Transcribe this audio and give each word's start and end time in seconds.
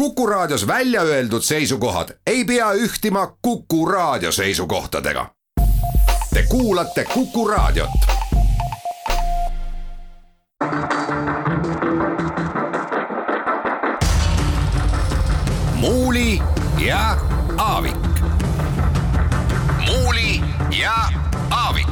Kuku 0.00 0.26
Raadios 0.26 0.66
välja 0.66 1.02
öeldud 1.02 1.42
seisukohad 1.42 2.08
ei 2.26 2.44
pea 2.44 2.72
ühtima 2.72 3.36
Kuku 3.42 3.86
Raadio 3.86 4.32
seisukohtadega. 4.32 5.30
Te 6.34 6.42
kuulate 6.48 7.04
Kuku 7.04 7.48
Raadiot. 7.48 7.90
muuli 15.74 16.42
ja 16.86 17.16
Aavik. 17.58 17.96
muuli 19.86 20.40
ja 20.80 20.94
Aavik 21.50 21.88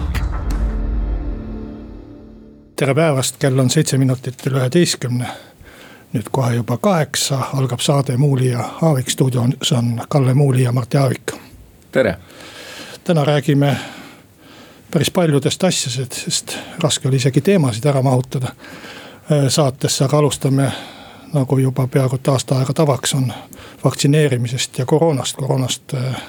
tere 2.77 2.95
päevast, 2.95 3.37
kell 3.39 3.59
on 3.59 3.71
seitse 3.71 3.99
minutit 3.99 4.47
üle 4.47 4.59
üheteistkümne. 4.59 5.29
Nüüd 6.13 6.29
kohe 6.33 6.55
juba 6.55 6.77
kaheksa 6.77 7.39
algab 7.55 7.81
saade 7.81 8.17
Muuli 8.17 8.51
ja 8.51 8.65
Aavik, 8.83 9.11
stuudios 9.11 9.73
on 9.73 10.01
Kalle 10.09 10.35
Muuli 10.35 10.63
ja 10.63 10.73
Martti 10.73 10.97
Aavik. 10.97 11.33
tere. 11.93 12.17
täna 13.05 13.25
räägime 13.25 13.77
päris 14.91 15.11
paljudest 15.11 15.65
asjadest, 15.65 16.13
sest 16.13 16.57
raske 16.83 17.09
oli 17.09 17.17
isegi 17.17 17.41
teemasid 17.41 17.85
ära 17.85 18.03
mahutada 18.03 18.47
äh, 18.47 19.49
saatesse, 19.49 20.05
aga 20.05 20.19
alustame 20.19 20.73
nagu 21.33 21.59
juba 21.59 21.87
peaaegu 21.87 22.17
et 22.17 22.29
aasta 22.29 22.59
aega 22.59 22.73
tavaks 22.73 23.15
on 23.15 23.33
vaktsineerimisest 23.85 24.79
ja 24.79 24.87
koroonast, 24.87 25.37
koroonast 25.37 25.95
äh, 25.95 26.23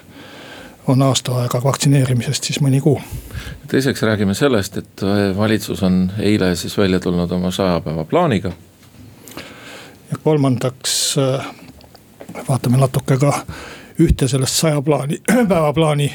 on 0.87 1.01
aasta 1.01 1.35
aega 1.41 1.61
vaktsineerimisest 1.63 2.43
siis 2.43 2.61
mõni 2.61 2.81
kuu. 2.81 3.01
teiseks 3.67 4.01
räägime 4.01 4.33
sellest, 4.33 4.77
et 4.77 5.01
valitsus 5.37 5.83
on 5.83 6.11
eile 6.19 6.55
siis 6.55 6.77
välja 6.77 6.99
tulnud 6.99 7.31
oma 7.31 7.51
saja 7.51 7.79
päeva 7.81 8.03
plaaniga. 8.05 8.51
Ja 10.11 10.17
kolmandaks 10.23 11.17
äh, 11.17 11.45
vaatame 12.49 12.77
natuke 12.77 13.17
ka 13.17 13.33
ühte 13.99 14.27
sellest 14.27 14.55
saja 14.55 14.81
plaani, 14.81 15.21
päevaplaani 15.51 16.11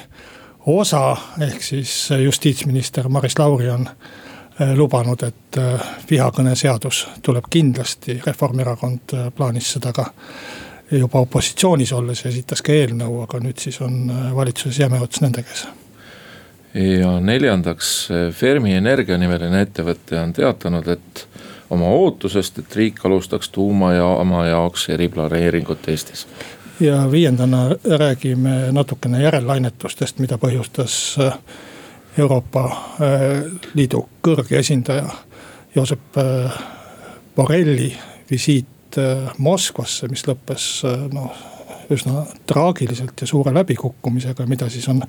osa, 0.67 1.17
ehk 1.41 1.63
siis 1.63 2.11
justiitsminister 2.25 3.09
Maris 3.09 3.39
Lauri 3.39 3.71
on 3.71 3.89
äh, 3.89 4.75
lubanud, 4.75 5.23
et 5.23 5.59
äh, 5.59 5.89
vihakõneseadus 6.11 7.07
tuleb 7.23 7.51
kindlasti, 7.51 8.21
Reformierakond 8.27 9.19
plaanis 9.37 9.73
seda 9.77 9.93
ka 9.93 10.11
juba 10.91 11.21
opositsioonis 11.25 11.93
olles 11.93 12.25
esitas 12.27 12.63
ka 12.63 12.73
eelnõu, 12.73 13.23
aga 13.25 13.41
nüüd 13.43 13.61
siis 13.61 13.81
on 13.85 14.11
äh, 14.11 14.29
valitsuses 14.37 14.79
jäme 14.85 15.01
ots 15.03 15.23
nende 15.25 15.45
käes. 15.45 15.67
ja 16.75 17.21
neljandaks, 17.21 18.09
Fermi 18.35 18.75
Energia 18.75 19.19
nimeline 19.19 19.61
ettevõte 19.63 20.19
on 20.21 20.33
teatanud, 20.33 20.89
et 20.89 21.27
oma 21.71 21.87
ootusest, 21.87 22.59
et 22.59 22.77
riik 22.77 23.05
alustaks 23.05 23.49
tuumajaama 23.49 24.47
jaoks 24.47 24.89
eriplaneeringut 24.89 25.89
Eestis. 25.89 26.27
ja 26.81 27.11
viiendana 27.11 27.71
räägime 27.99 28.73
natukene 28.73 29.23
järellainetustest, 29.23 30.19
mida 30.19 30.39
põhjustas 30.39 31.17
äh, 31.21 31.39
Euroopa 32.19 32.65
äh, 32.67 33.45
Liidu 33.75 34.09
kõrge 34.23 34.59
esindaja 34.59 35.09
Josep 35.75 36.21
Borrelli 37.37 37.97
visiit 38.31 38.67
Äh, 38.99 39.33
Moskvasse, 39.39 40.09
mis 40.11 40.23
lõppes 40.29 40.65
äh, 40.87 41.07
noh, 41.13 41.33
üsna 41.93 42.25
traagiliselt 42.47 43.19
ja 43.21 43.27
suure 43.27 43.53
läbikukkumisega, 43.55 44.47
mida 44.47 44.69
siis 44.71 44.87
on 44.93 45.03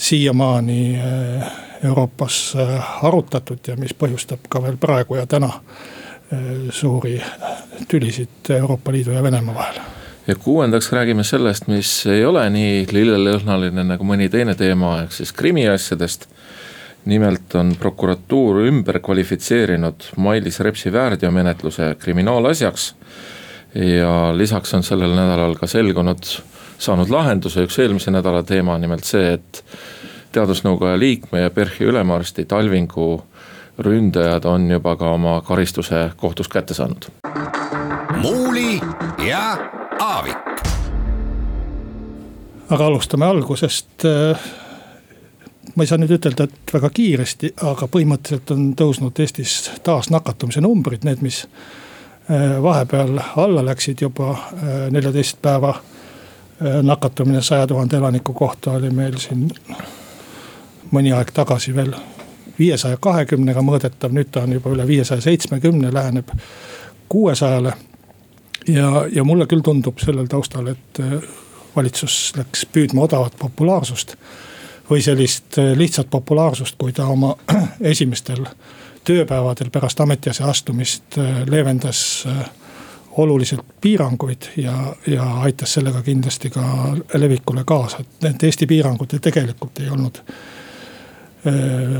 siiamaani 0.00 0.80
äh, 0.96 1.52
Euroopas 1.84 2.56
arutatud 3.02 3.68
ja 3.68 3.76
mis 3.76 3.94
põhjustab 3.96 4.48
ka 4.48 4.62
veel 4.64 4.76
praegu 4.80 5.16
ja 5.16 5.26
täna 5.26 5.48
suuri 6.70 7.16
tülisid 7.88 8.52
Euroopa 8.54 8.92
Liidu 8.92 9.16
ja 9.16 9.22
Venemaa 9.22 9.54
vahel 9.54 9.80
ja 10.30 10.34
kuuendaks 10.34 10.92
räägime 10.92 11.24
sellest, 11.24 11.66
mis 11.66 12.06
ei 12.06 12.24
ole 12.24 12.44
nii 12.50 12.84
lillelõhnaline 12.92 13.84
nagu 13.88 14.04
mõni 14.06 14.28
teine 14.30 14.54
teema, 14.54 15.00
ehk 15.04 15.16
siis 15.16 15.32
krimiasjadest. 15.32 16.28
nimelt 17.04 17.54
on 17.56 17.70
prokuratuur 17.80 18.58
ümber 18.68 18.98
kvalifitseerinud 19.00 20.10
Mailis 20.16 20.60
Repsi 20.60 20.92
väärteomenetluse 20.92 21.96
kriminaalasjaks. 21.98 22.94
ja 23.74 24.36
lisaks 24.36 24.74
on 24.74 24.82
sellel 24.82 25.14
nädalal 25.14 25.54
ka 25.54 25.66
selgunud, 25.66 26.24
saanud 26.80 27.10
lahenduse 27.12 27.64
üks 27.66 27.78
eelmise 27.82 28.10
nädala 28.10 28.42
teema, 28.46 28.78
nimelt 28.80 29.04
see, 29.04 29.34
et 29.36 29.62
teadusnõukoja 30.32 30.98
liikme 30.98 31.44
ja 31.44 31.50
PERH-i 31.50 31.88
ülemarsti 31.90 32.46
Talvingu 32.48 33.10
ründajad 33.80 34.44
on 34.48 34.70
juba 34.70 34.96
ka 34.96 35.12
oma 35.16 35.40
karistuse 35.44 36.10
kohtus 36.16 36.48
kätte 36.48 36.74
saanud. 36.74 37.10
muuli 38.22 38.80
ja 39.28 39.58
Aavik. 40.00 40.36
aga 42.70 42.86
alustame 42.86 43.26
algusest 43.26 44.06
ma 45.76 45.84
ei 45.84 45.88
saa 45.90 45.98
nüüd 46.00 46.14
ütelda, 46.16 46.46
et 46.46 46.72
väga 46.74 46.90
kiiresti, 46.94 47.52
aga 47.68 47.88
põhimõtteliselt 47.90 48.50
on 48.54 48.66
tõusnud 48.78 49.20
Eestis 49.22 49.70
taas 49.86 50.10
nakatumise 50.12 50.62
numbrid, 50.64 51.06
need, 51.06 51.22
mis 51.24 51.44
äh, 51.44 52.58
vahepeal 52.62 53.20
alla 53.40 53.64
läksid 53.64 54.02
juba 54.04 54.32
äh, 54.34 54.82
neljateist 54.90 55.40
päeva. 55.42 55.74
Äh, 56.60 56.82
nakatumine 56.82 57.42
saja 57.42 57.66
tuhande 57.66 57.96
elaniku 57.96 58.32
kohta 58.32 58.72
oli 58.78 58.90
meil 58.90 59.18
siin 59.18 59.48
mõni 60.92 61.12
aeg 61.16 61.30
tagasi 61.32 61.74
veel 61.74 61.94
viiesaja 62.58 62.98
kahekümnega 63.00 63.62
mõõdetav, 63.64 64.12
nüüd 64.12 64.28
ta 64.32 64.42
on 64.44 64.52
juba 64.58 64.72
üle 64.74 64.86
viiesaja 64.86 65.22
seitsmekümne, 65.24 65.92
läheneb 65.94 66.28
kuuesajale. 67.08 67.72
ja, 68.68 69.06
ja 69.12 69.24
mulle 69.24 69.46
küll 69.46 69.64
tundub 69.64 69.98
sellel 69.98 70.26
taustal, 70.26 70.66
et 70.66 71.00
valitsus 71.76 72.32
läks 72.36 72.66
püüdma 72.72 73.06
odavat 73.06 73.36
populaarsust 73.38 74.16
või 74.90 75.02
sellist 75.02 75.58
äh, 75.58 75.72
lihtsat 75.78 76.10
populaarsust, 76.10 76.74
kui 76.78 76.92
ta 76.92 77.06
oma 77.06 77.34
esimestel 77.92 78.44
tööpäevadel 79.06 79.70
pärast 79.72 80.00
ametiasse 80.00 80.44
astumist 80.44 81.18
äh, 81.18 81.44
leevendas 81.50 82.24
äh, 82.26 82.48
oluliselt 83.10 83.64
piiranguid 83.80 84.50
ja, 84.56 84.94
ja 85.06 85.24
aitas 85.42 85.74
sellega 85.74 86.02
kindlasti 86.02 86.50
ka 86.50 86.62
levikule 87.14 87.64
kaasa, 87.66 88.00
et 88.00 88.26
need 88.26 88.48
Eesti 88.48 88.66
piirangud 88.70 89.12
ju 89.12 89.18
tegelikult 89.18 89.80
ei 89.80 89.90
olnud 89.90 90.22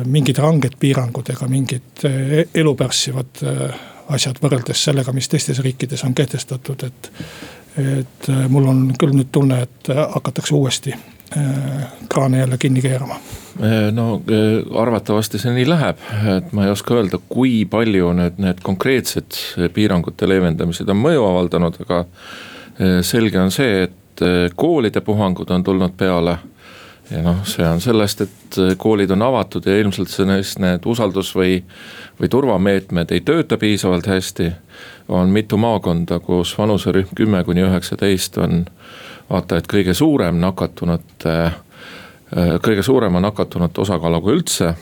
mingid 0.04 0.38
ranged 0.38 0.74
piirangud 0.78 1.30
ega 1.32 1.46
mingid 1.48 2.02
elu 2.54 2.74
pärssivad 2.76 3.40
asjad 4.12 4.36
võrreldes 4.42 4.84
sellega, 4.84 5.14
mis 5.16 5.28
teistes 5.32 5.62
riikides 5.64 6.04
on 6.04 6.14
kehtestatud, 6.14 6.84
et. 6.84 7.10
et 7.80 8.28
mul 8.52 8.68
on 8.68 8.82
küll 9.00 9.16
nüüd 9.16 9.30
tunne, 9.32 9.62
et 9.64 9.88
hakatakse 9.88 10.54
uuesti 10.54 10.92
Äh, 11.36 11.86
kraane 12.08 12.38
jälle 12.38 12.58
kinni 12.58 12.82
keerama? 12.82 13.20
Äh, 13.60 13.92
no 13.92 14.22
äh, 14.30 14.80
arvatavasti 14.80 15.38
see 15.38 15.52
nii 15.54 15.66
läheb, 15.68 16.04
et 16.36 16.52
ma 16.56 16.64
ei 16.64 16.72
oska 16.72 16.96
öelda, 16.96 17.20
kui 17.28 17.64
palju 17.70 18.12
nüüd 18.16 18.38
need 18.40 18.62
konkreetsed 18.64 19.36
piirangute 19.76 20.28
leevendamised 20.28 20.88
on 20.88 21.02
mõju 21.02 21.26
avaldanud, 21.28 21.82
aga 21.84 22.04
selge 23.04 23.36
on 23.36 23.50
see, 23.52 23.82
et 23.84 24.22
koolide 24.56 25.02
puhangud 25.04 25.50
on 25.52 25.64
tulnud 25.64 25.92
peale 26.00 26.38
ja 27.10 27.22
noh, 27.24 27.42
see 27.48 27.66
on 27.66 27.80
sellest, 27.82 28.20
et 28.24 28.58
koolid 28.78 29.10
on 29.10 29.22
avatud 29.22 29.66
ja 29.66 29.76
ilmselt 29.80 30.08
sellest 30.12 30.60
need 30.62 30.86
usaldus 30.86 31.32
või, 31.36 31.58
või 32.20 32.30
turvameetmed 32.30 33.12
ei 33.12 33.20
tööta 33.26 33.58
piisavalt 33.58 34.06
hästi. 34.06 34.52
on 35.08 35.28
mitu 35.28 35.56
maakonda, 35.56 36.20
kus 36.20 36.58
vanuserühm 36.58 37.14
kümme 37.14 37.44
kuni 37.44 37.62
üheksateist 37.66 38.38
on 38.38 38.64
vaata, 39.30 39.56
et 39.56 39.66
kõige 39.66 39.94
suurem 39.94 40.38
nakatunute, 40.40 41.34
äh, 41.46 41.52
kõige 42.30 42.82
suurema 42.86 43.20
nakatunute 43.20 43.80
osakaaluga 43.82 44.30
üldse. 44.30 44.74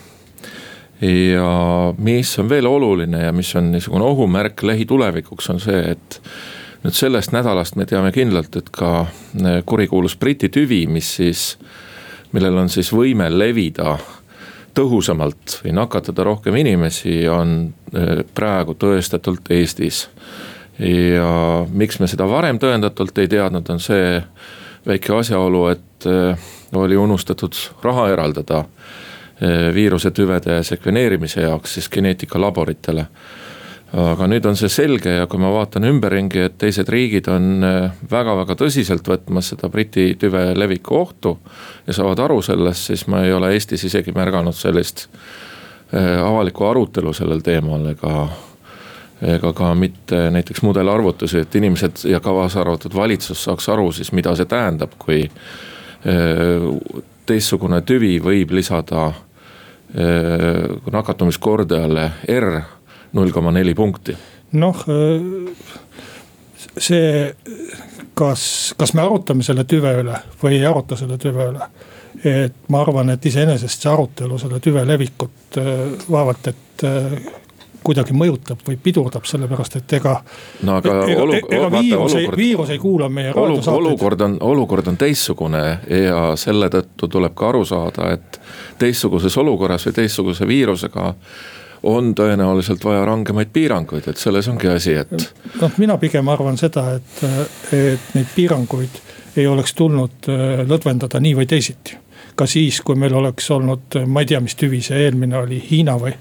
ja 1.01 1.93
mis 1.97 2.39
on 2.39 2.49
veel 2.49 2.67
oluline 2.67 3.23
ja 3.23 3.31
mis 3.31 3.55
on 3.55 3.71
niisugune 3.71 4.03
ohumärk 4.03 4.63
lähitulevikuks, 4.63 5.49
on 5.49 5.59
see, 5.63 5.79
et 5.91 6.19
nüüd 6.83 6.95
sellest 6.95 7.33
nädalast 7.35 7.75
me 7.79 7.87
teame 7.87 8.11
kindlalt, 8.15 8.55
et 8.59 8.69
ka 8.75 8.91
äh, 9.01 9.59
kurikuulus 9.65 10.17
Briti 10.19 10.49
tüvi, 10.49 10.85
mis 10.91 11.15
siis, 11.19 11.53
millel 12.35 12.57
on 12.61 12.69
siis 12.71 12.91
võime 12.95 13.29
levida 13.31 13.97
tõhusamalt 14.75 15.59
või 15.63 15.73
nakatada 15.75 16.23
rohkem 16.27 16.55
inimesi, 16.59 17.21
on 17.31 17.73
äh, 17.95 18.23
praegu 18.35 18.75
tõestatult 18.79 19.51
Eestis 19.55 20.05
ja 20.79 21.65
miks 21.71 21.99
me 21.99 22.07
seda 22.07 22.27
varem 22.29 22.59
tõendatult 22.59 23.17
ei 23.19 23.27
teadnud, 23.27 23.67
on 23.67 23.81
see 23.83 24.19
väike 24.87 25.17
asjaolu, 25.17 25.65
et 25.73 26.07
äh, 26.07 26.47
oli 26.75 26.97
unustatud 26.97 27.53
raha 27.83 28.09
eraldada 28.09 28.59
äh, 28.59 29.73
viirusetüvede 29.73 30.63
sekveneerimise 30.63 31.41
jaoks 31.41 31.73
siis 31.73 31.89
geneetikalaboritele. 31.89 33.05
aga 33.89 34.27
nüüd 34.29 34.45
on 34.45 34.53
see 34.53 34.69
selge 34.69 35.09
ja 35.09 35.25
kui 35.27 35.39
ma 35.41 35.49
vaatan 35.49 35.87
ümberringi, 35.89 36.43
et 36.45 36.59
teised 36.61 36.89
riigid 36.93 37.25
on 37.27 37.63
väga-väga 38.11 38.53
äh, 38.53 38.59
tõsiselt 38.59 39.07
võtmas 39.07 39.49
seda 39.49 39.69
Briti 39.69 40.13
tüve 40.19 40.53
leviku 40.55 40.95
ohtu. 40.95 41.39
ja 41.87 41.93
saavad 41.93 42.19
aru 42.19 42.41
sellest, 42.41 42.91
siis 42.91 43.07
ma 43.07 43.23
ei 43.25 43.33
ole 43.33 43.53
Eestis 43.53 43.83
isegi 43.83 44.11
märganud 44.11 44.55
sellist 44.55 45.07
avalikku 46.23 46.65
arutelu 46.69 47.13
sellel 47.17 47.41
teemal 47.41 47.87
ega 47.89 48.27
ega 49.21 49.53
ka 49.53 49.73
mitte 49.75 50.29
näiteks 50.31 50.61
mudelarvutusi, 50.61 51.39
et 51.39 51.55
inimesed 51.55 52.05
ja 52.09 52.19
kaasa 52.19 52.61
arvatud 52.61 52.95
valitsus 52.95 53.43
saaks 53.43 53.69
aru 53.69 53.91
siis, 53.91 54.11
mida 54.11 54.35
see 54.35 54.47
tähendab, 54.47 54.95
kui 54.99 55.25
teistsugune 57.29 57.81
tüvi 57.81 58.17
võib 58.23 58.53
lisada 58.55 59.09
nakatumiskordajale 60.91 62.05
R 62.29 62.59
null 63.17 63.33
koma 63.33 63.51
neli 63.51 63.73
punkti. 63.75 64.15
noh, 64.59 64.83
see, 66.77 67.35
kas, 68.13 68.43
kas 68.77 68.93
me 68.93 69.01
arutame 69.01 69.45
selle 69.45 69.65
tüve 69.69 69.93
üle 70.03 70.21
või 70.41 70.59
ei 70.59 70.65
aruta 70.69 70.97
selle 70.99 71.17
tüve 71.21 71.49
üle. 71.51 71.69
et 72.23 72.69
ma 72.69 72.81
arvan, 72.81 73.09
et 73.13 73.25
iseenesest 73.25 73.83
see 73.83 73.91
arutelu 73.91 74.39
selle 74.39 74.59
tüve 74.63 74.85
levikut 74.87 75.59
vaevalt, 76.09 76.47
et 76.53 76.85
kuidagi 77.89 78.15
mõjutab 78.17 78.63
või 78.67 78.77
pidurdab, 78.81 79.25
sellepärast 79.25 79.79
et 79.79 79.97
ega. 79.99 80.15
no 80.67 80.79
aga 80.79 80.95
ega, 81.09 81.21
olu, 81.25 81.37
ega 81.41 81.69
viirus 81.73 82.17
ei, 82.19 82.31
viirus 82.37 82.73
ei 82.73 82.81
kuula 82.81 83.09
meie 83.09 83.33
raadiosaateid. 83.33 83.77
olukord 83.77 84.25
on, 84.25 84.37
olukord 84.45 84.91
on 84.91 84.97
teistsugune 84.99 85.63
ja 86.05 86.25
selle 86.39 86.69
tõttu 86.73 87.09
tuleb 87.09 87.37
ka 87.37 87.49
aru 87.53 87.63
saada, 87.65 88.11
et 88.13 88.41
teistsuguses 88.79 89.37
olukorras 89.41 89.87
või 89.89 89.97
teistsuguse 90.01 90.47
viirusega 90.47 91.13
on 91.89 92.11
tõenäoliselt 92.15 92.83
vaja 92.83 93.05
rangemaid 93.07 93.53
piiranguid, 93.53 94.09
et 94.11 94.19
selles 94.19 94.47
ongi 94.51 94.67
asi, 94.67 94.97
et. 94.99 95.13
noh, 95.61 95.71
mina 95.79 95.97
pigem 95.97 96.27
arvan 96.27 96.59
seda, 96.59 96.89
et, 96.99 97.23
et 97.71 98.13
neid 98.17 98.35
piiranguid 98.35 98.99
ei 99.39 99.47
oleks 99.47 99.73
tulnud 99.77 100.29
äh, 100.29 100.61
lõdvendada 100.67 101.21
nii 101.23 101.35
või 101.39 101.47
teisiti. 101.47 101.97
ka 102.35 102.45
siis, 102.47 102.81
kui 102.81 102.95
meil 102.95 103.13
oleks 103.15 103.49
olnud, 103.51 103.97
ma 104.07 104.21
ei 104.23 104.29
tea, 104.29 104.39
mis 104.43 104.55
tüvi 104.55 104.81
see 104.83 105.01
eelmine 105.05 105.37
oli, 105.37 105.59
Hiina 105.71 105.97
või 105.99 106.13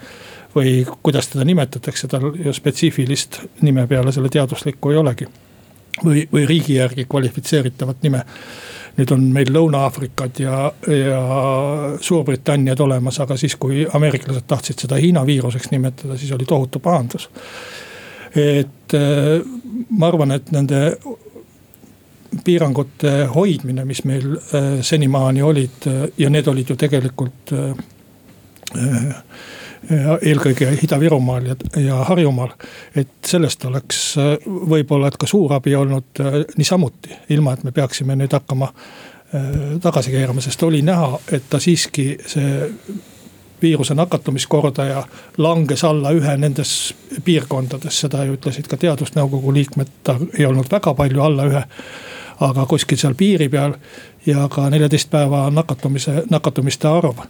või 0.59 0.87
kuidas 1.03 1.29
teda 1.29 1.45
nimetatakse, 1.45 2.09
tal 2.09 2.33
ju 2.45 2.53
spetsiifilist 2.53 3.41
nime 3.63 3.87
peale 3.87 4.13
selle 4.13 4.31
teaduslikku 4.33 4.91
ei 4.91 4.97
olegi. 5.03 5.29
või, 6.05 6.29
või 6.33 6.47
riigi 6.47 6.75
järgi 6.75 7.05
kvalifitseeritavat 7.05 8.03
nime. 8.03 8.25
nüüd 8.99 9.13
on 9.15 9.23
meil 9.31 9.51
Lõuna-Aafrikad 9.55 10.41
ja, 10.43 10.73
ja 10.91 11.21
Suurbritanniad 12.01 12.81
olemas, 12.81 13.21
aga 13.21 13.37
siis, 13.37 13.55
kui 13.57 13.87
ameeriklased 13.95 14.47
tahtsid 14.47 14.79
seda 14.79 14.97
Hiina 14.99 15.27
viiruseks 15.27 15.71
nimetada, 15.71 16.17
siis 16.17 16.33
oli 16.33 16.45
tohutu 16.45 16.79
pahandus. 16.79 17.29
et 18.37 18.95
äh, 18.95 19.43
ma 19.91 20.07
arvan, 20.07 20.33
et 20.33 20.51
nende 20.51 20.99
piirangute 22.45 23.25
hoidmine, 23.35 23.85
mis 23.85 24.05
meil 24.05 24.35
äh, 24.37 24.83
senimaani 24.83 25.43
olid 25.43 25.87
ja 26.19 26.31
need 26.31 26.47
olid 26.47 26.71
ju 26.71 26.77
tegelikult 26.77 27.53
äh, 27.53 29.25
eelkõige 30.23 30.71
Ida-Virumaal 30.83 31.47
ja, 31.47 31.57
ja 31.83 31.99
Harjumaal. 32.05 32.51
et 32.97 33.09
sellest 33.27 33.65
oleks 33.65 34.01
äh, 34.19 34.33
võib-olla, 34.47 35.09
et 35.09 35.17
ka 35.17 35.27
suur 35.27 35.53
abi 35.55 35.75
olnud 35.77 36.21
äh, 36.21 36.41
niisamuti, 36.57 37.15
ilma 37.35 37.55
et 37.55 37.65
me 37.65 37.73
peaksime 37.73 38.17
nüüd 38.17 38.33
hakkama 38.33 38.73
äh, 38.73 39.79
tagasi 39.83 40.11
keerama, 40.11 40.41
sest 40.41 40.63
oli 40.63 40.83
näha, 40.83 41.19
et 41.33 41.47
ta 41.51 41.61
siiski 41.63 42.11
see 42.27 42.69
viiruse 43.63 43.95
nakatumiskordaja 43.95 45.03
langes 45.39 45.85
alla 45.85 46.13
ühe 46.15 46.37
nendes 46.37 46.95
piirkondades, 47.25 48.01
seda 48.01 48.23
ju 48.25 48.37
ütlesid 48.39 48.69
ka 48.71 48.77
teadusnõukogu 48.77 49.55
liikmed, 49.55 49.91
ta 50.07 50.15
ei 50.39 50.47
olnud 50.47 50.71
väga 50.71 50.95
palju 50.95 51.23
alla 51.23 51.49
ühe. 51.51 51.65
aga 52.41 52.67
kuskil 52.71 52.99
seal 52.99 53.15
piiri 53.19 53.49
peal 53.49 53.73
ja 54.27 54.49
ka 54.49 54.69
neljateist 54.71 55.11
päeva 55.11 55.51
nakatumise, 55.51 56.23
nakatumiste 56.31 56.89
arv 56.89 57.25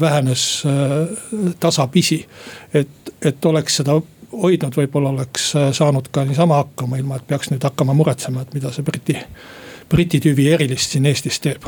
vähenes 0.00 0.62
äh, 0.66 1.52
tasapisi. 1.60 2.26
et, 2.74 2.88
et 3.22 3.44
oleks 3.44 3.76
seda 3.76 4.00
hoidnud, 4.32 4.76
võib-olla 4.76 5.10
oleks 5.10 5.50
äh, 5.56 5.72
saanud 5.72 6.08
ka 6.12 6.24
niisama 6.24 6.62
hakkama, 6.62 6.96
ilma 6.96 7.16
et 7.16 7.26
peaks 7.26 7.50
nüüd 7.50 7.64
hakkama 7.64 7.94
muretsema, 7.94 8.42
et 8.42 8.54
mida 8.54 8.70
see 8.72 8.86
Briti, 8.86 9.18
Briti 9.88 10.20
tüvi 10.20 10.50
erilist 10.52 10.94
siin 10.94 11.06
Eestis 11.10 11.40
teeb 11.40 11.66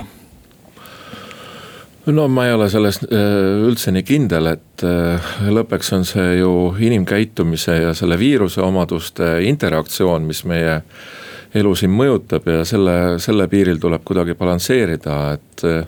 no 2.10 2.28
ma 2.28 2.46
ei 2.46 2.54
ole 2.54 2.66
selles 2.70 2.96
üldse 3.04 3.93
nii 3.94 4.02
kindel, 4.06 4.46
et 4.54 4.82
lõppeks 5.52 5.93
on 5.94 6.06
see 6.08 6.40
ju 6.40 6.52
inimkäitumise 6.81 7.76
ja 7.76 7.93
selle 7.94 8.16
viiruse 8.19 8.62
omaduste 8.64 9.36
interaktsioon, 9.46 10.25
mis 10.26 10.40
meie 10.48 10.81
elu 11.55 11.73
siin 11.75 11.93
mõjutab 11.94 12.47
ja 12.47 12.64
selle, 12.69 12.97
selle 13.23 13.47
piiril 13.50 13.81
tuleb 13.82 14.05
kuidagi 14.06 14.37
balansseerida, 14.38 15.17
et. 15.35 15.64
Eh, 15.67 15.82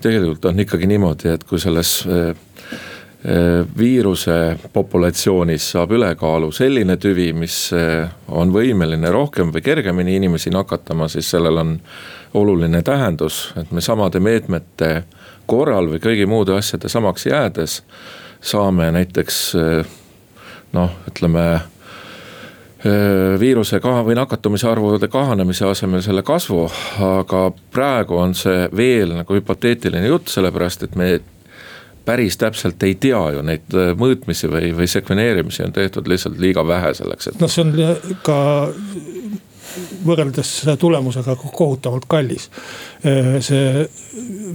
tegelikult 0.00 0.46
on 0.48 0.62
ikkagi 0.62 0.86
niimoodi, 0.88 1.28
et 1.34 1.42
kui 1.44 1.60
selles 1.60 1.90
eh, 2.08 2.30
eh, 3.24 3.66
viiruse 3.78 4.36
populatsioonis 4.72 5.66
saab 5.74 5.92
ülekaalu 5.92 6.52
selline 6.56 6.96
tüvi, 6.96 7.32
mis 7.36 7.58
on 8.28 8.54
võimeline 8.54 9.10
rohkem 9.12 9.52
või 9.52 9.64
kergemini 9.66 10.16
inimesi 10.16 10.52
nakatama, 10.54 11.08
siis 11.08 11.28
sellel 11.30 11.60
on 11.60 11.74
oluline 12.34 12.80
tähendus, 12.86 13.50
et 13.60 13.72
me 13.72 13.84
samade 13.84 14.22
meetmete 14.24 15.02
korral 15.50 15.90
või 15.90 16.00
kõigi 16.00 16.28
muude 16.30 16.54
asjade 16.56 16.88
samaks 16.88 17.26
jäädes 17.26 17.82
saame 18.40 18.86
näiteks 18.94 19.40
noh, 20.72 20.94
ütleme 21.10 21.44
viiruse 23.40 23.80
kaha- 23.80 24.04
või 24.06 24.14
nakatumise 24.16 24.68
arvude 24.68 25.08
kahanemise 25.08 25.66
asemel 25.68 26.00
selle 26.02 26.22
kasvu. 26.22 26.70
aga 27.04 27.52
praegu 27.72 28.16
on 28.16 28.34
see 28.34 28.68
veel 28.76 29.12
nagu 29.14 29.34
hüpoteetiline 29.34 30.06
jutt, 30.06 30.28
sellepärast 30.28 30.82
et 30.82 30.96
me 30.96 31.20
päris 32.04 32.36
täpselt 32.36 32.82
ei 32.82 32.94
tea 32.94 33.20
ju 33.34 33.42
neid 33.42 33.76
mõõtmisi 34.00 34.48
või, 34.48 34.72
või 34.76 34.88
sekveneerimisi 34.88 35.62
on 35.62 35.72
tehtud 35.72 36.08
lihtsalt 36.08 36.38
liiga 36.38 36.66
vähe 36.66 36.94
selleks, 36.94 37.28
et. 37.28 37.40
noh, 37.40 37.50
see 37.50 37.64
on 37.64 38.16
ka 38.22 38.38
võrreldes 40.06 40.50
tulemusega 40.78 41.36
kohutavalt 41.36 42.08
kallis. 42.08 42.48
see 43.40 43.88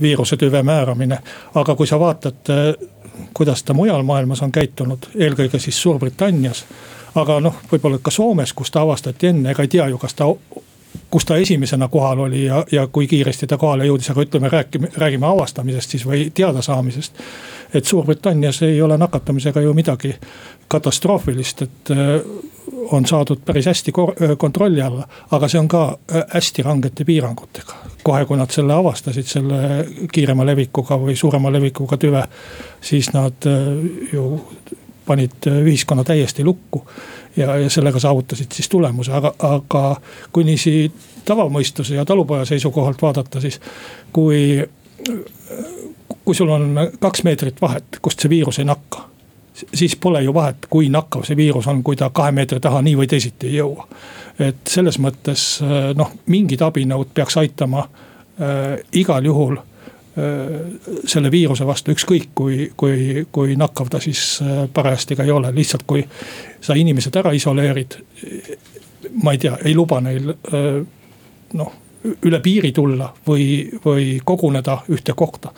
viiruse 0.01 0.37
tüve 0.37 0.63
määramine, 0.63 1.19
aga 1.53 1.75
kui 1.75 1.87
sa 1.87 1.99
vaatad, 1.99 2.51
kuidas 3.33 3.63
ta 3.63 3.73
mujal 3.73 4.03
maailmas 4.03 4.41
on 4.41 4.51
käitunud, 4.51 5.07
eelkõige 5.15 5.59
siis 5.59 5.81
Suurbritannias 5.81 6.65
aga 7.15 7.39
noh, 7.39 7.59
võib-olla 7.71 7.99
ka 8.03 8.11
Soomes, 8.11 8.53
kus 8.53 8.71
ta 8.71 8.81
avastati 8.81 9.27
enne, 9.31 9.51
ega 9.51 9.63
ei 9.63 9.71
tea 9.71 9.87
ju, 9.91 9.97
kas 10.01 10.13
ta 10.13 10.27
kus 11.09 11.25
ta 11.25 11.37
esimesena 11.37 11.87
kohal 11.87 12.19
oli 12.19 12.45
ja, 12.45 12.65
ja 12.71 12.87
kui 12.87 13.07
kiiresti 13.07 13.47
ta 13.47 13.57
kohale 13.57 13.85
jõudis, 13.85 14.09
aga 14.11 14.23
ütleme, 14.25 14.49
räägime, 14.49 14.89
räägime 14.97 15.27
avastamisest 15.27 15.95
siis 15.95 16.05
või 16.07 16.29
teadasaamisest. 16.33 17.21
et 17.73 17.85
Suurbritannias 17.85 18.61
ei 18.61 18.81
ole 18.81 18.97
nakatumisega 18.97 19.61
ju 19.61 19.73
midagi 19.73 20.13
katastroofilist, 20.67 21.61
et 21.61 21.91
äh, 21.91 22.21
on 22.91 23.05
saadud 23.05 23.41
päris 23.45 23.65
hästi 23.65 23.93
äh, 23.99 24.37
kontrolli 24.37 24.81
alla. 24.81 25.07
aga 25.31 25.47
see 25.47 25.59
on 25.59 25.67
ka 25.67 25.97
äh, 26.15 26.23
hästi 26.33 26.61
rangete 26.61 27.05
piirangutega. 27.05 27.73
kohe, 28.03 28.25
kui 28.25 28.37
nad 28.37 28.51
selle 28.51 28.73
avastasid, 28.73 29.25
selle 29.25 29.85
kiirema 30.11 30.45
levikuga 30.45 30.97
või 31.01 31.15
suurema 31.15 31.51
levikuga 31.51 31.97
tüve, 31.97 32.23
siis 32.81 33.13
nad 33.13 33.47
ju 34.13 34.25
panid 35.05 35.49
ühiskonna 35.51 36.03
täiesti 36.03 36.43
lukku. 36.43 36.85
ja, 37.37 37.57
ja 37.57 37.69
sellega 37.69 37.99
saavutasid 37.99 38.51
siis 38.51 38.69
tulemuse, 38.69 39.11
aga, 39.11 39.33
aga 39.39 39.95
kui 40.31 40.43
niiviisi 40.43 40.91
tavamõistuse 41.25 41.95
ja 41.95 42.05
talupoja 42.05 42.45
seisukohalt 42.45 43.01
vaadata, 43.01 43.41
siis 43.41 43.59
kui. 44.13 44.63
kui 46.25 46.35
sul 46.35 46.49
on 46.49 46.79
kaks 46.99 47.23
meetrit 47.23 47.61
vahet, 47.61 47.99
kust 48.01 48.19
see 48.19 48.29
viirus 48.29 48.59
ei 48.59 48.65
nakka 48.65 49.09
siis 49.73 49.93
pole 49.95 50.19
ju 50.23 50.33
vahet, 50.33 50.65
kui 50.69 50.89
nakkav 50.91 51.23
see 51.23 51.37
viirus 51.37 51.67
on, 51.71 51.83
kui 51.83 51.95
ta 51.95 52.09
kahe 52.09 52.31
meetri 52.35 52.59
taha 52.59 52.81
nii 52.83 52.95
või 52.97 53.07
teisiti 53.07 53.47
ei 53.47 53.59
jõua. 53.61 53.87
et 54.39 54.67
selles 54.67 54.97
mõttes 54.99 55.45
noh, 55.95 56.11
mingid 56.25 56.61
abinõud 56.61 57.13
peaks 57.13 57.37
aitama 57.37 57.85
äh, 57.85 58.81
igal 58.91 59.25
juhul 59.25 59.55
Äh, 59.55 59.74
selle 60.15 61.31
viiruse 61.31 61.65
vastu, 61.67 61.91
ükskõik 61.91 62.29
kui, 62.35 62.69
kui, 62.77 63.25
kui 63.31 63.55
nakkav 63.59 63.89
ta 63.91 63.99
siis 63.99 64.39
äh, 64.43 64.61
parajasti 64.73 65.17
ka 65.19 65.25
ei 65.27 65.31
ole, 65.31 65.51
lihtsalt 65.55 65.83
kui 65.87 66.05
sa 66.63 66.75
inimesed 66.75 67.15
ära 67.19 67.33
isoleerid. 67.35 67.97
ma 69.23 69.31
ei 69.35 69.37
tea, 69.37 69.57
ei 69.65 69.75
luba 69.75 69.99
neil 70.01 70.31
äh, 70.31 70.79
noh, 71.53 71.73
üle 72.05 72.39
piiri 72.39 72.71
tulla 72.71 73.11
või, 73.27 73.67
või 73.85 74.15
koguneda 74.23 74.83
ühte 74.89 75.13
kohta 75.17 75.51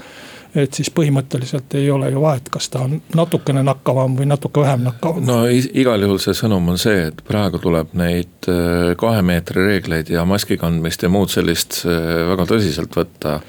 et 0.57 0.73
siis 0.73 0.89
põhimõtteliselt 0.89 1.75
ei 1.77 1.91
ole 1.91 2.09
ju 2.09 2.21
vahet, 2.23 2.47
kas 2.49 2.69
ta 2.73 2.79
on 2.87 2.95
natukene 3.15 3.61
nakkavam 3.67 4.15
või 4.17 4.25
natuke 4.25 4.63
vähem 4.63 4.87
nakkavam. 4.87 5.25
no 5.27 5.41
igal 5.53 6.01
juhul 6.01 6.17
see 6.23 6.33
sõnum 6.33 6.71
on 6.71 6.81
see, 6.81 7.11
et 7.11 7.21
praegu 7.27 7.59
tuleb 7.61 7.93
neid 7.99 8.49
kahe 8.97 9.21
meetri 9.21 9.67
reegleid 9.67 10.09
ja 10.09 10.25
maski 10.25 10.57
kandmist 10.57 11.03
ja 11.03 11.13
muud 11.13 11.29
sellist 11.29 11.83
väga 11.85 12.47
tõsiselt 12.49 12.95
võtta 12.97 13.41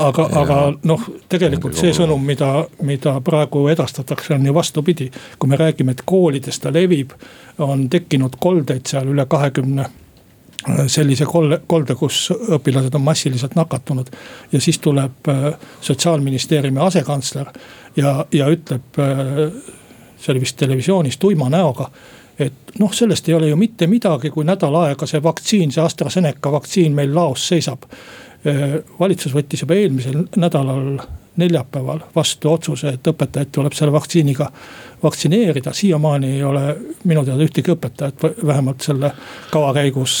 aga, 0.00 0.26
aga 0.40 0.58
noh, 0.88 1.06
tegelikult 1.30 1.78
see 1.78 1.92
sõnum, 1.96 2.22
mida, 2.26 2.50
mida 2.86 3.14
praegu 3.24 3.66
edastatakse, 3.72 4.34
on 4.34 4.46
ju 4.46 4.54
vastupidi. 4.54 5.10
kui 5.38 5.48
me 5.48 5.56
räägime, 5.56 5.92
et 5.92 6.02
koolides 6.04 6.60
ta 6.60 6.72
levib, 6.72 7.12
on 7.58 7.88
tekkinud 7.90 8.36
koldeid 8.40 8.86
seal 8.86 9.08
üle 9.12 9.26
kahekümne 9.26 9.82
äh, 9.82 10.86
sellise 10.86 11.24
kolde, 11.24 11.60
kolde, 11.66 11.94
kus 11.94 12.30
õpilased 12.30 12.94
on 12.94 13.02
massiliselt 13.02 13.54
nakatunud. 13.54 14.10
ja 14.52 14.60
siis 14.60 14.78
tuleb 14.78 15.28
äh, 15.28 15.52
sotsiaalministeeriumi 15.80 16.80
asekantsler 16.80 17.52
ja, 17.96 18.24
ja 18.32 18.48
ütleb, 18.48 18.98
äh, 18.98 19.44
see 20.18 20.32
oli 20.32 20.40
vist 20.46 20.56
televisioonis 20.56 21.18
tuima 21.18 21.48
näoga 21.48 21.90
et 22.40 22.74
noh, 22.80 22.92
sellest 22.92 23.28
ei 23.28 23.34
ole 23.34 23.50
ju 23.50 23.56
mitte 23.60 23.86
midagi, 23.90 24.30
kui 24.32 24.46
nädal 24.48 24.74
aega 24.82 25.06
see 25.08 25.20
vaktsiin, 25.22 25.72
see 25.74 25.82
AstraZeneca 25.84 26.52
vaktsiin 26.52 26.96
meil 26.96 27.12
laos 27.14 27.46
seisab. 27.52 27.84
Valitsus 29.00 29.34
võttis 29.36 29.60
juba 29.64 29.76
eelmisel 29.76 30.22
nädalal 30.40 31.00
neljapäeval 31.40 32.00
vastu 32.14 32.50
otsuse, 32.52 32.94
et 32.94 33.08
õpetajaid 33.10 33.50
tuleb 33.52 33.74
selle 33.76 33.92
vaktsiiniga 33.92 34.48
vaktsineerida. 35.02 35.72
siiamaani 35.72 36.32
ei 36.36 36.42
ole 36.44 36.76
minu 37.04 37.24
teada 37.24 37.44
ühtegi 37.44 37.72
õpetajat 37.74 38.24
vähemalt 38.46 38.84
selle 38.84 39.12
kava 39.50 39.72
käigus 39.76 40.16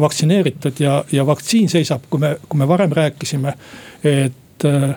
vaktsineeritud 0.00 0.80
ja, 0.80 1.04
ja 1.12 1.26
vaktsiin 1.26 1.68
seisab, 1.68 2.06
kui 2.10 2.20
me, 2.20 2.36
kui 2.48 2.58
me 2.58 2.68
varem 2.68 2.92
rääkisime, 2.92 3.54
et 4.04 4.66
äh, 4.68 4.94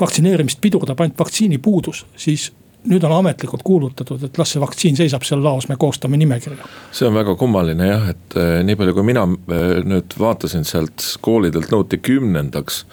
vaktsineerimist 0.00 0.60
pidurdab 0.60 1.00
ainult 1.00 1.18
vaktsiinipuudus, 1.18 2.06
siis 2.16 2.50
nüüd 2.86 3.04
on 3.04 3.12
ametlikult 3.18 3.62
kuulutatud, 3.66 4.22
et 4.22 4.38
las 4.38 4.52
see 4.54 4.62
vaktsiin 4.62 4.96
seisab 4.98 5.24
seal 5.26 5.42
laos, 5.42 5.66
me 5.68 5.76
koostame 5.80 6.18
nimekirja. 6.20 6.66
see 6.94 7.08
on 7.08 7.16
väga 7.16 7.34
kummaline 7.38 7.88
jah, 7.88 8.08
et 8.12 8.36
äh, 8.38 8.60
nii 8.66 8.78
palju, 8.78 8.94
kui 8.96 9.06
mina 9.08 9.24
äh, 9.26 9.80
nüüd 9.84 10.14
vaatasin 10.18 10.66
sealt 10.68 11.04
koolidelt 11.24 11.72
nõuti 11.74 11.98
kümnendaks, 11.98 12.84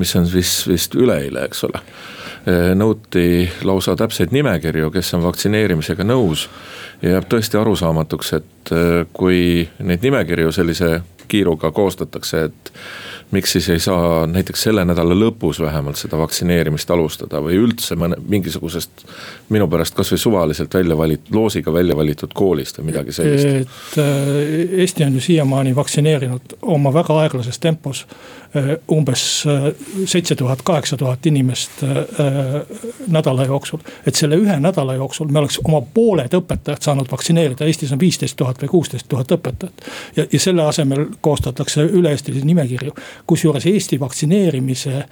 mis 0.00 0.14
on 0.16 0.28
vist, 0.32 0.68
vist 0.68 0.96
üleeile, 0.96 1.44
eks 1.48 1.64
ole. 1.68 1.82
Äh, 2.48 2.72
nõuti 2.78 3.50
lausa 3.64 3.96
täpseid 4.00 4.32
nimekirju, 4.34 4.90
kes 4.94 5.14
on 5.18 5.24
vaktsineerimisega 5.28 6.06
nõus. 6.08 6.48
ja 7.02 7.16
jääb 7.16 7.28
tõesti 7.28 7.60
arusaamatuks, 7.60 8.32
et 8.32 8.53
kui 9.12 9.68
neid 9.78 10.02
nimekirju 10.02 10.52
sellise 10.52 11.00
kiiruga 11.28 11.70
koostatakse, 11.70 12.44
et 12.44 12.72
miks 13.34 13.52
siis 13.52 13.68
ei 13.68 13.80
saa 13.80 14.26
näiteks 14.26 14.62
selle 14.62 14.84
nädala 14.84 15.16
lõpus 15.18 15.58
vähemalt 15.62 15.98
seda 15.98 16.18
vaktsineerimist 16.20 16.90
alustada 16.90 17.40
või 17.42 17.56
üldse 17.62 17.96
mõne 17.98 18.18
mingisugusest. 18.28 19.04
minu 19.48 19.66
pärast 19.68 19.94
kasvõi 19.94 20.18
suvaliselt 20.18 20.74
välja 20.74 20.96
valitud, 20.98 21.34
loosiga 21.34 21.72
välja 21.72 21.96
valitud 21.96 22.30
koolist 22.34 22.78
või 22.78 22.90
midagi 22.92 23.12
sellist. 23.12 23.46
et 23.46 23.98
äh, 23.98 24.80
Eesti 24.80 25.04
on 25.04 25.14
ju 25.14 25.20
siiamaani 25.20 25.74
vaktsineerinud 25.76 26.56
oma 26.62 26.94
väga 26.94 27.18
aeglases 27.24 27.58
tempos 27.58 28.06
äh, 28.56 28.76
umbes 28.92 29.44
äh, 29.46 29.72
seitse 30.04 30.36
tuhat, 30.36 30.62
kaheksa 30.62 30.96
tuhat 30.96 31.26
inimest 31.26 31.82
nädala 33.08 33.44
jooksul. 33.44 33.78
et 34.06 34.14
selle 34.14 34.36
ühe 34.36 34.60
nädala 34.60 34.94
jooksul 34.94 35.28
me 35.28 35.38
oleks 35.38 35.60
oma 35.64 35.82
pooled 35.94 36.38
õpetajad 36.40 36.82
saanud 36.82 37.10
vaktsineerida, 37.10 37.64
Eestis 37.64 37.92
on 37.92 38.00
viisteist 38.00 38.36
tuhat 38.36 38.53
või 38.62 38.68
kuusteist 38.68 39.08
tuhat 39.08 39.32
õpetajat. 39.32 39.86
ja, 40.16 40.26
ja 40.32 40.40
selle 40.40 40.62
asemel 40.62 41.06
koostatakse 41.20 41.84
üle-eestilisi 41.84 42.46
nimekirju 42.46 42.92
kusjuures 43.26 43.66
Eesti 43.66 44.00
vaktsineerimise 44.00 45.06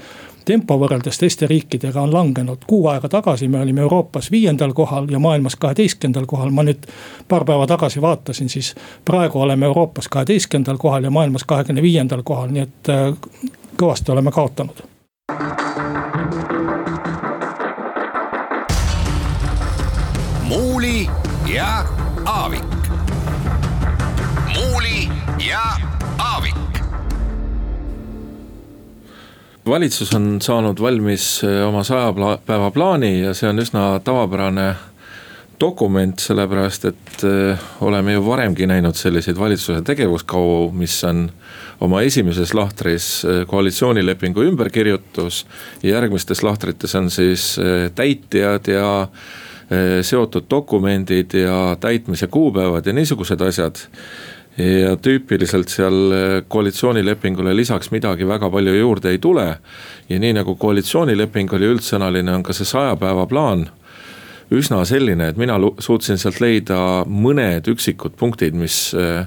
tempo 0.44 0.76
võrreldes 0.78 1.18
teiste 1.18 1.46
riikidega 1.46 2.02
on 2.02 2.12
langenud. 2.12 2.64
kuu 2.66 2.86
aega 2.88 3.08
tagasi 3.08 3.48
me 3.48 3.60
olime 3.60 3.80
Euroopas 3.80 4.30
viiendal 4.30 4.72
kohal 4.72 5.10
ja 5.10 5.18
maailmas 5.18 5.56
kaheteistkümnendal 5.56 6.26
kohal. 6.26 6.50
ma 6.50 6.62
nüüd 6.62 6.86
paar 7.28 7.44
päeva 7.44 7.66
tagasi 7.66 8.00
vaatasin, 8.00 8.48
siis 8.48 8.74
praegu 9.04 9.40
oleme 9.40 9.66
Euroopas 9.66 10.08
kaheteistkümnendal 10.08 10.78
kohal 10.78 11.04
ja 11.04 11.10
maailmas 11.10 11.44
kahekümne 11.44 11.82
viiendal 11.82 12.22
kohal, 12.22 12.50
nii 12.50 12.62
et 12.62 12.88
äh, 12.88 13.14
kõvasti 13.76 14.12
oleme 14.12 14.30
kaotanud. 14.30 14.82
Valitsus 29.66 30.14
on 30.14 30.40
saanud 30.42 30.80
valmis 30.80 31.44
eh, 31.44 31.60
oma 31.66 31.84
saja 31.84 32.38
päeva 32.46 32.70
plaani 32.70 33.20
ja 33.20 33.34
see 33.34 33.50
on 33.50 33.62
üsna 33.62 33.84
tavapärane 34.04 34.72
dokument, 35.60 36.18
sellepärast 36.18 36.88
et 36.90 37.24
eh, 37.28 37.68
oleme 37.80 38.16
ju 38.16 38.24
varemgi 38.26 38.66
näinud 38.66 38.98
selliseid 38.98 39.38
valitsuse 39.38 39.82
tegevuskavu, 39.86 40.72
mis 40.74 40.96
on 41.06 41.28
oma 41.80 42.02
esimeses 42.02 42.54
lahtris 42.58 43.08
eh, 43.24 43.44
koalitsioonilepingu 43.46 44.48
ümberkirjutus. 44.50 45.46
järgmistes 45.82 46.42
lahtrites 46.42 46.94
on 46.94 47.10
siis 47.10 47.56
täitjad 47.94 48.68
ja 48.68 49.08
seotud 50.02 50.44
dokumendid 50.50 51.32
ja 51.32 51.76
täitmise 51.80 52.26
kuupäevad 52.26 52.86
ja 52.86 52.92
niisugused 52.92 53.40
asjad 53.40 53.78
ja 54.58 54.96
tüüpiliselt 55.00 55.72
seal 55.72 56.12
eh, 56.12 56.34
koalitsioonilepingule 56.48 57.54
lisaks 57.56 57.90
midagi 57.90 58.26
väga 58.28 58.50
palju 58.52 58.74
juurde 58.76 59.10
ei 59.10 59.18
tule. 59.18 59.46
ja 60.08 60.18
nii 60.18 60.32
nagu 60.36 60.56
koalitsioonileping 60.56 61.52
oli 61.52 61.70
üldsõnaline, 61.72 62.34
on 62.34 62.42
ka 62.42 62.52
see 62.52 62.68
saja 62.68 62.96
päeva 62.96 63.26
plaan 63.26 63.68
üsna 64.52 64.82
selline, 64.84 65.30
et 65.32 65.38
mina 65.40 65.56
suutsin 65.80 66.18
sealt 66.20 66.40
leida 66.42 67.04
mõned 67.08 67.68
üksikud 67.72 68.18
punktid, 68.20 68.54
mis, 68.54 68.92
eh, 68.94 69.24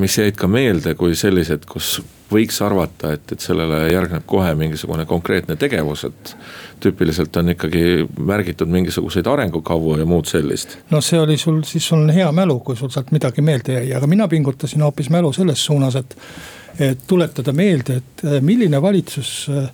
mis 0.00 0.18
jäid 0.18 0.36
ka 0.40 0.48
meelde 0.48 0.94
kui 0.96 1.16
sellised, 1.18 1.66
kus 1.68 1.98
võiks 2.30 2.58
arvata, 2.64 3.12
et, 3.14 3.32
et 3.32 3.42
sellele 3.42 3.86
järgneb 3.92 4.24
kohe 4.26 4.54
mingisugune 4.58 5.06
konkreetne 5.06 5.56
tegevus, 5.56 6.06
et. 6.08 6.36
tüüpiliselt 6.80 7.36
on 7.40 7.48
ikkagi 7.48 8.04
märgitud 8.20 8.68
mingisuguseid 8.68 9.26
arengukavu 9.26 9.94
ja 9.96 10.04
muud 10.06 10.26
sellist. 10.28 10.78
no 10.90 11.00
see 11.00 11.20
oli 11.20 11.36
sul, 11.40 11.62
siis 11.64 11.86
sul 11.88 12.02
on 12.02 12.10
hea 12.12 12.28
mälu, 12.32 12.58
kui 12.60 12.76
sul 12.76 12.90
sealt 12.92 13.12
midagi 13.16 13.42
meelde 13.42 13.78
jäi, 13.78 13.94
aga 13.96 14.06
mina 14.06 14.28
pingutasin 14.28 14.82
hoopis 14.82 15.10
mälu 15.10 15.32
selles 15.32 15.64
suunas, 15.64 15.96
et. 15.96 16.16
et 16.78 17.06
tuletada 17.08 17.52
meelde, 17.56 17.94
et 18.02 18.24
äh, 18.24 18.40
milline 18.44 18.82
valitsus 18.82 19.48
äh, 19.48 19.70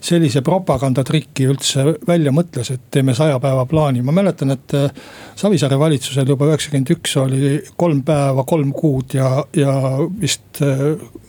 sellise 0.00 0.42
propagandatriki 0.46 1.48
üldse 1.50 1.84
välja 2.08 2.32
mõtles, 2.34 2.70
et 2.74 2.88
teeme 2.90 3.14
saja 3.14 3.40
päeva 3.42 3.66
plaani, 3.66 4.02
ma 4.06 4.14
mäletan, 4.16 4.54
et 4.54 4.76
äh, 4.76 4.90
Savisaare 5.36 5.78
valitsusel 5.78 6.28
juba 6.28 6.50
üheksakümmend 6.50 6.94
üks 6.96 7.16
oli 7.20 7.58
kolm 7.76 8.02
päeva, 8.06 8.44
kolm 8.44 8.72
kuud 8.76 9.16
ja, 9.18 9.30
ja 9.56 9.76
vist 10.20 10.62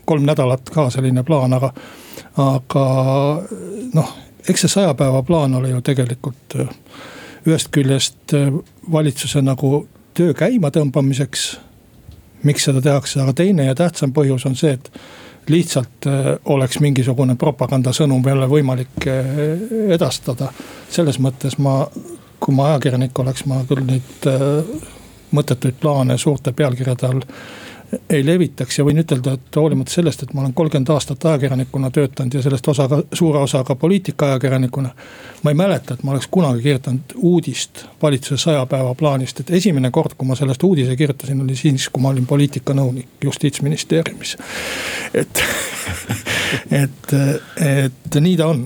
kolm 0.07 0.23
nädalat 0.25 0.69
ka 0.73 0.87
selline 0.93 1.23
plaan, 1.27 1.53
aga, 1.57 1.73
aga 2.39 2.85
noh, 3.93 4.15
eks 4.47 4.63
see 4.63 4.73
saja 4.77 4.93
päeva 4.97 5.21
plaan 5.27 5.57
oli 5.59 5.73
ju 5.73 5.83
tegelikult 5.83 6.55
äh, 6.59 6.71
ühest 7.47 7.71
küljest 7.75 8.35
äh, 8.35 8.51
valitsuse 8.91 9.43
nagu 9.43 9.87
töö 10.17 10.33
käima 10.37 10.71
tõmbamiseks. 10.73 11.57
miks 12.43 12.63
seda 12.63 12.81
tehakse, 12.81 13.19
aga 13.19 13.33
teine 13.33 13.65
ja 13.65 13.75
tähtsam 13.75 14.13
põhjus 14.13 14.45
on 14.45 14.55
see, 14.55 14.77
et 14.77 14.91
lihtsalt 15.49 16.07
äh, 16.07 16.31
oleks 16.45 16.79
mingisugune 16.83 17.35
propagandasõnum 17.35 18.25
jälle 18.27 18.49
võimalik 18.49 19.07
edastada. 19.89 20.51
selles 20.89 21.19
mõttes 21.19 21.57
ma, 21.57 21.87
kui 22.39 22.55
ma 22.55 22.71
ajakirjanik 22.71 23.19
oleks, 23.19 23.45
ma 23.45 23.63
küll 23.67 23.85
neid 23.85 24.27
mõttetuid 25.31 25.79
plaane 25.79 26.17
suurte 26.17 26.51
pealkirjade 26.55 27.07
all 27.07 27.23
ei 28.09 28.25
levitaks 28.25 28.79
ja 28.79 28.85
võin 28.85 28.99
ütelda, 28.99 29.37
et 29.37 29.55
hoolimata 29.55 29.91
sellest, 29.91 30.23
et 30.23 30.33
ma 30.35 30.41
olen 30.43 30.53
kolmkümmend 30.57 30.89
aastat 30.91 31.25
ajakirjanikuna 31.25 31.91
töötanud 31.95 32.35
ja 32.35 32.41
sellest 32.43 32.67
osaga, 32.67 32.99
suure 33.13 33.39
osaga 33.39 33.75
poliitikaajakirjanikuna. 33.75 34.89
ma 35.43 35.51
ei 35.51 35.55
mäleta, 35.55 35.93
et 35.93 36.03
ma 36.03 36.11
oleks 36.11 36.27
kunagi 36.31 36.61
kirjutanud 36.61 37.15
uudist 37.15 37.85
valitsuse 38.01 38.37
saja 38.43 38.65
päeva 38.65 38.95
plaanist, 38.95 39.39
et 39.39 39.51
esimene 39.51 39.91
kord, 39.91 40.17
kui 40.17 40.27
ma 40.27 40.35
sellest 40.35 40.63
uudise 40.63 40.95
kirjutasin, 40.95 41.41
oli 41.41 41.55
siis, 41.55 41.89
kui 41.89 42.03
ma 42.03 42.09
olin 42.09 42.25
poliitikanõunik 42.25 43.23
justiitsministeeriumis. 43.23 44.37
et 45.13 45.43
et, 46.83 47.13
et 47.61 48.17
nii 48.21 48.35
ta 48.37 48.47
on. 48.47 48.63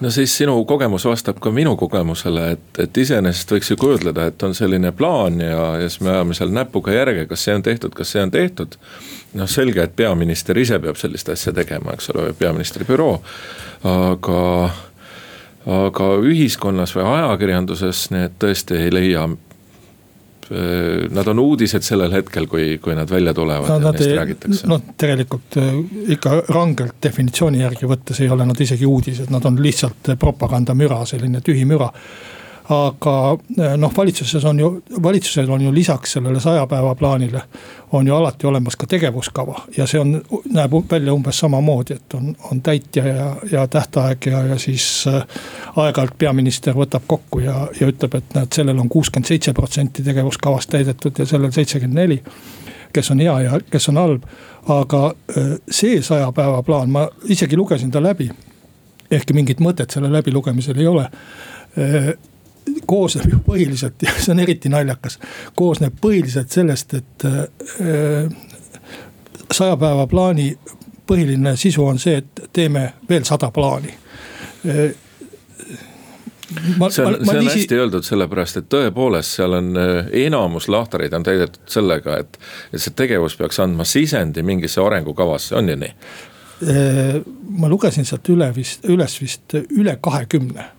no 0.00 0.10
siis 0.10 0.36
sinu 0.36 0.56
kogemus 0.68 1.04
vastab 1.08 1.40
ka 1.42 1.50
minu 1.54 1.74
kogemusele, 1.76 2.50
et, 2.56 2.82
et 2.84 3.00
iseenesest 3.04 3.52
võiks 3.54 3.72
ju 3.72 3.78
kujutleda, 3.80 4.28
et 4.30 4.42
on 4.46 4.54
selline 4.56 4.92
plaan 4.96 5.40
ja, 5.42 5.64
ja 5.82 5.88
siis 5.88 6.02
me 6.04 6.12
ajame 6.14 6.36
seal 6.38 6.52
näpuga 6.54 6.94
järge, 6.94 7.26
kas 7.30 7.46
see 7.46 7.56
on 7.56 7.64
tehtud, 7.64 7.94
kas 7.96 8.14
see 8.14 8.22
on 8.22 8.30
tehtud. 8.30 8.37
Noh, 9.38 9.48
selge, 9.50 9.82
et 9.84 9.96
peaminister 9.96 10.58
ise 10.58 10.78
peab 10.82 10.96
sellist 10.96 11.28
asja 11.34 11.52
tegema, 11.56 11.96
eks 11.96 12.12
ole, 12.14 12.32
peaministri 12.38 12.86
büroo, 12.88 13.18
aga 13.88 14.44
aga 15.68 16.06
ühiskonnas 16.24 16.94
või 16.96 17.04
ajakirjanduses 17.04 18.06
need 18.14 18.38
tõesti 18.40 18.78
ei 18.86 18.92
leia 18.94 19.26
Äh, 20.50 21.10
nad 21.10 21.26
on 21.26 21.38
uudised 21.38 21.84
sellel 21.84 22.12
hetkel, 22.12 22.46
kui, 22.48 22.78
kui 22.80 22.94
nad 22.96 23.10
välja 23.10 23.34
tulevad 23.36 23.68
no, 23.68 23.74
ja 23.82 23.90
neist 23.92 24.06
ei, 24.06 24.14
räägitakse. 24.16 24.68
noh, 24.70 24.80
tegelikult 24.96 25.58
äh, 25.60 25.74
ikka 26.14 26.38
rangelt 26.48 26.94
definitsiooni 27.04 27.60
järgi 27.60 27.88
võttes 27.90 28.22
ei 28.24 28.30
ole 28.32 28.46
nad 28.48 28.60
isegi 28.64 28.88
uudised, 28.88 29.28
nad 29.28 29.44
on 29.44 29.58
lihtsalt 29.60 30.14
propagandamüra, 30.18 31.02
selline 31.10 31.42
tühi 31.44 31.66
müra 31.68 31.90
aga 32.68 33.38
eh, 33.58 33.76
noh, 33.80 33.92
valitsuses 33.96 34.44
on 34.44 34.58
ju, 34.60 34.68
valitsusel 35.02 35.50
on 35.50 35.62
ju 35.62 35.72
lisaks 35.74 36.12
sellele 36.12 36.40
saja 36.40 36.66
päeva 36.66 36.94
plaanile. 36.94 37.42
on 37.92 38.06
ju 38.06 38.14
alati 38.14 38.46
olemas 38.46 38.76
ka 38.76 38.86
tegevuskava 38.86 39.54
ja 39.76 39.86
see 39.86 40.00
on, 40.00 40.10
näeb 40.52 40.74
välja 40.90 41.12
umbes 41.12 41.38
samamoodi, 41.38 41.94
et 41.94 42.14
on, 42.14 42.36
on 42.50 42.60
täitja 42.62 43.06
ja, 43.06 43.36
ja 43.52 43.66
tähtaeg 43.66 44.26
ja, 44.26 44.42
ja 44.42 44.58
siis 44.58 45.04
äh, 45.08 45.24
aeg-ajalt 45.76 46.18
peaminister 46.18 46.76
võtab 46.76 47.06
kokku 47.06 47.40
ja, 47.40 47.68
ja 47.80 47.88
ütleb, 47.88 48.14
et 48.14 48.36
näed, 48.36 48.52
sellel 48.52 48.78
on 48.78 48.88
kuuskümmend 48.88 49.28
seitse 49.28 49.52
protsenti 49.56 50.04
tegevuskavast 50.04 50.70
täidetud 50.70 51.18
ja 51.18 51.26
sellel 51.26 51.52
seitsekümmend 51.52 52.00
neli 52.00 52.22
kes 52.92 53.10
on 53.10 53.20
hea 53.24 53.40
ja 53.40 53.60
kes 53.70 53.88
on 53.88 53.96
halb. 53.96 54.28
aga 54.68 55.04
äh, 55.08 55.56
see 55.70 56.02
saja 56.02 56.32
päeva 56.32 56.62
plaan, 56.62 56.90
ma 56.90 57.08
isegi 57.24 57.56
lugesin 57.56 57.90
ta 57.90 58.02
läbi. 58.02 58.30
ehkki 59.10 59.32
mingit 59.32 59.60
mõtet 59.64 59.90
selle 59.90 60.12
läbilugemisel 60.12 60.76
ei 60.76 60.86
ole 60.86 61.10
koosneb 62.86 63.32
ju 63.32 63.40
põhiliselt 63.46 64.02
ja 64.02 64.14
see 64.16 64.32
on 64.34 64.40
eriti 64.44 64.72
naljakas, 64.72 65.18
koosneb 65.56 65.96
põhiliselt 66.00 66.54
sellest, 66.54 66.94
et 66.94 67.26
saja 69.52 69.76
päeva 69.76 70.06
plaani 70.06 70.50
põhiline 71.08 71.56
sisu 71.56 71.84
on 71.86 71.98
see, 71.98 72.20
et 72.20 72.48
teeme 72.52 72.92
veel 73.08 73.24
sada 73.28 73.50
plaani 73.54 73.94
ma, 76.76 76.90
see 76.90 77.04
on, 77.04 77.16
see 77.24 77.36
on 77.36 77.44
lisi... 77.44 77.58
hästi 77.58 77.78
öeldud, 77.78 78.06
sellepärast 78.06 78.60
et 78.60 78.68
tõepoolest 78.72 79.38
seal 79.38 79.56
on 79.58 79.70
äh, 79.78 80.08
enamus 80.24 80.68
lahtareid 80.72 81.14
on 81.16 81.26
täidetud 81.26 81.60
sellega, 81.70 82.18
et. 82.22 82.40
et 82.72 82.82
see 82.82 82.96
tegevus 82.96 83.36
peaks 83.38 83.60
andma 83.64 83.86
sisendi 83.88 84.44
mingisse 84.46 84.82
arengukavasse, 84.84 85.56
on 85.58 85.68
ju 85.72 85.76
nii? 85.82 85.92
Äh, 86.68 87.20
ma 87.60 87.70
lugesin 87.70 88.08
sealt 88.08 88.28
üle 88.32 88.50
vist, 88.56 88.86
üles 88.88 89.20
vist 89.20 89.56
üle 89.68 89.98
kahekümne 90.02 90.64
äh, 90.64 90.77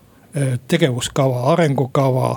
tegevuskava, 0.67 1.43
arengukava, 1.53 2.33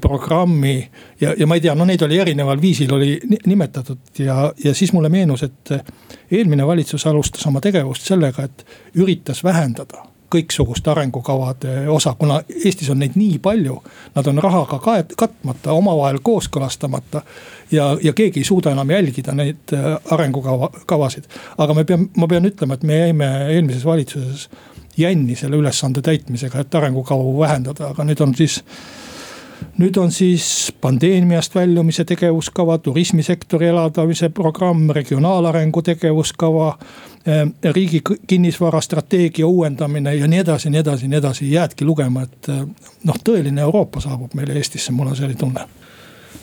programmi 0.00 0.90
ja, 1.20 1.34
ja 1.38 1.46
ma 1.46 1.54
ei 1.54 1.62
tea, 1.62 1.74
no 1.78 1.84
neid 1.86 2.02
oli 2.02 2.18
erineval 2.18 2.58
viisil 2.62 2.90
oli 2.96 3.12
nimetatud 3.46 4.18
ja, 4.18 4.48
ja 4.64 4.74
siis 4.74 4.90
mulle 4.96 5.08
meenus, 5.12 5.44
et 5.46 5.74
eelmine 6.32 6.66
valitsus 6.66 7.06
alustas 7.06 7.46
oma 7.46 7.60
tegevust 7.60 8.08
sellega, 8.08 8.48
et 8.48 8.64
üritas 8.98 9.44
vähendada 9.44 10.10
kõiksuguste 10.30 10.90
arengukavade 10.92 11.88
osa, 11.90 12.14
kuna 12.18 12.40
Eestis 12.64 12.90
on 12.92 13.00
neid 13.02 13.16
nii 13.18 13.38
palju. 13.42 13.80
Nad 14.14 14.28
on 14.30 14.38
rahaga 14.42 14.78
kaet-, 14.82 15.14
katmata, 15.18 15.72
omavahel 15.72 16.20
kooskõlastamata. 16.22 17.22
ja, 17.70 17.96
ja 18.02 18.12
keegi 18.12 18.40
ei 18.40 18.44
suuda 18.44 18.70
enam 18.70 18.90
jälgida 18.90 19.34
neid 19.34 19.74
äh, 19.74 19.96
arengukava, 20.10 20.70
kavasid. 20.86 21.26
aga 21.58 21.74
me 21.74 21.84
peame, 21.84 22.08
ma 22.16 22.28
pean 22.28 22.46
ütlema, 22.46 22.74
et 22.74 22.82
me 22.82 22.98
jäime 22.98 23.30
eelmises 23.54 23.84
valitsuses 23.84 24.48
jänni 25.00 25.36
selle 25.36 25.56
ülesande 25.60 26.02
täitmisega, 26.02 26.60
et 26.60 26.74
arengukavavu 26.74 27.38
vähendada, 27.40 27.90
aga 27.94 28.04
nüüd 28.04 28.20
on 28.24 28.34
siis 28.38 28.60
nüüd 29.80 29.96
on 30.00 30.10
siis 30.12 30.72
pandeemiast 30.80 31.54
väljumise 31.54 32.04
tegevuskava, 32.04 32.78
turismisektori 32.78 33.68
elavdamise 33.70 34.28
programm, 34.28 34.90
regionaalarengu 34.90 35.82
tegevuskava. 35.82 36.74
Eh, 37.26 37.72
riigi 37.72 38.00
kinnisvarastrateegia 38.26 39.46
uuendamine 39.46 40.14
ja 40.14 40.26
nii 40.26 40.38
edasi, 40.40 40.70
nii 40.70 40.80
edasi, 40.80 41.08
nii 41.08 41.18
edasi, 41.18 41.50
jäädki 41.52 41.84
lugema, 41.84 42.22
et 42.24 42.48
eh, 42.48 42.62
noh, 43.04 43.18
tõeline 43.24 43.60
Euroopa 43.60 44.00
saabub 44.00 44.32
meile 44.34 44.56
Eestisse, 44.56 44.92
mul 44.96 45.10
on 45.12 45.16
selline 45.16 45.36
tunne. 45.36 45.66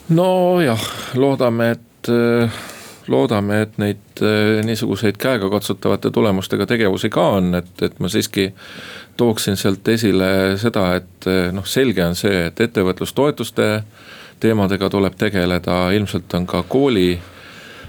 nojah, 0.10 0.84
loodame, 1.18 1.72
et 1.72 2.12
eh, 2.14 2.60
loodame, 3.08 3.62
et 3.62 3.78
neid 3.78 4.22
niisuguseid 4.66 5.18
käegakatsutavate 5.22 6.12
tulemustega 6.12 6.66
tegevusi 6.66 7.10
ka 7.10 7.28
on, 7.38 7.56
et, 7.56 7.72
et 7.82 8.00
ma 8.00 8.10
siiski 8.12 8.50
tooksin 9.18 9.58
sealt 9.58 9.88
esile 9.88 10.58
seda, 10.58 10.90
et 11.00 11.30
noh, 11.54 11.66
selge 11.66 12.04
on 12.06 12.16
see, 12.16 12.48
et 12.50 12.62
ettevõtlustoetuste 12.68 13.70
teemadega 14.40 14.90
tuleb 14.90 15.16
tegeleda, 15.18 15.88
ilmselt 15.98 16.34
on 16.38 16.46
ka 16.50 16.64
kooli, 16.68 17.20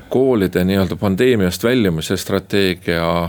koolide 0.08 0.64
nii-öelda 0.64 0.96
pandeemiast 0.96 1.64
väljumise 1.64 2.16
strateegia 2.16 3.28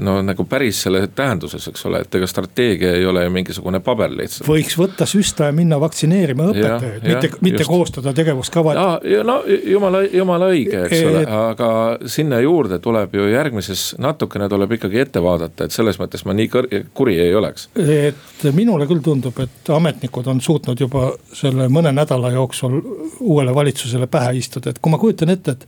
no 0.00 0.16
nagu 0.24 0.44
päris 0.48 0.82
selle 0.86 1.02
tähenduses, 1.14 1.66
eks 1.68 1.86
ole, 1.88 2.02
et 2.04 2.14
ega 2.14 2.26
strateegia 2.30 2.94
ei 2.96 3.06
ole 3.06 3.24
ju 3.24 3.32
mingisugune 3.34 3.80
paber 3.84 4.12
lihtsalt. 4.14 4.48
võiks 4.48 4.76
võtta 4.78 5.06
süsta 5.08 5.48
ja 5.50 5.56
minna 5.56 5.78
vaktsineerima 5.82 6.48
õpetajaid, 6.52 7.06
mitte, 7.06 7.30
mitte 7.40 7.62
just. 7.62 7.70
koostada 7.70 8.14
tegevuskava. 8.16 8.74
ja 9.04 9.22
no 9.26 9.38
jumala, 9.46 10.02
jumala 10.08 10.50
õige, 10.52 10.84
eks 10.86 10.98
et... 10.98 11.06
ole, 11.10 11.24
aga 11.36 11.70
sinna 12.06 12.40
juurde 12.42 12.78
tuleb 12.82 13.16
ju 13.18 13.28
järgmises, 13.32 13.86
natukene 14.02 14.48
tuleb 14.52 14.76
ikkagi 14.78 15.02
ette 15.04 15.22
vaadata, 15.22 15.68
et 15.68 15.76
selles 15.76 16.00
mõttes 16.00 16.26
ma 16.28 16.36
nii 16.36 16.52
kõr-, 16.52 16.70
kuri 16.94 17.18
ei 17.22 17.34
oleks. 17.38 17.68
et 17.76 18.46
minule 18.56 18.88
küll 18.90 19.04
tundub, 19.04 19.38
et 19.44 19.72
ametnikud 19.72 20.28
on 20.32 20.40
suutnud 20.44 20.80
juba 20.80 21.10
selle 21.36 21.68
mõne 21.72 21.92
nädala 21.94 22.32
jooksul 22.34 22.78
uuele 23.20 23.54
valitsusele 23.54 24.08
pähe 24.10 24.36
istuda, 24.40 24.72
et 24.72 24.80
kui 24.82 24.92
ma 24.92 25.00
kujutan 25.02 25.32
ette, 25.34 25.56
et 25.56 25.66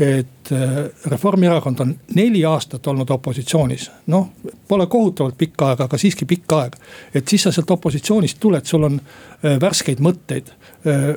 et 0.00 0.52
äh, 0.52 0.90
Reformierakond 1.06 1.80
on 1.80 1.94
neli 2.14 2.44
aastat 2.44 2.86
olnud 2.86 3.10
opositsioonis, 3.10 3.90
noh, 4.06 4.28
pole 4.68 4.86
kohutavalt 4.86 5.38
pikka 5.38 5.68
aega, 5.68 5.84
aga 5.84 5.98
siiski 5.98 6.24
pikka 6.24 6.60
aega. 6.60 6.78
et 7.14 7.28
siis 7.28 7.42
sa 7.42 7.52
sealt 7.52 7.70
opositsioonist 7.70 8.40
tuled, 8.40 8.64
sul 8.64 8.86
on 8.88 9.00
äh, 9.00 9.60
värskeid 9.60 10.00
mõtteid, 10.00 10.52
äh, 10.88 11.08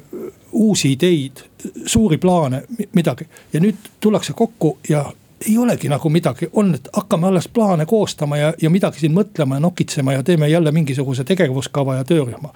uusi 0.52 0.92
ideid, 0.92 1.46
suuri 1.86 2.18
plaane, 2.18 2.64
midagi. 2.94 3.28
ja 3.54 3.60
nüüd 3.64 3.94
tullakse 4.00 4.34
kokku 4.34 4.78
ja 4.90 5.06
ei 5.48 5.58
olegi 5.58 5.90
nagu 5.92 6.10
midagi, 6.10 6.48
on, 6.54 6.76
et 6.76 6.90
hakkame 6.94 7.28
alles 7.28 7.48
plaane 7.48 7.86
koostama 7.86 8.38
ja, 8.38 8.54
ja 8.62 8.70
midagi 8.70 9.00
siin 9.00 9.16
mõtlema 9.16 9.56
ja 9.56 9.64
nokitsema 9.64 10.14
ja 10.14 10.24
teeme 10.24 10.48
jälle 10.50 10.72
mingisuguse 10.72 11.24
tegevuskava 11.24 11.96
ja 11.96 12.04
töörühma. 12.04 12.54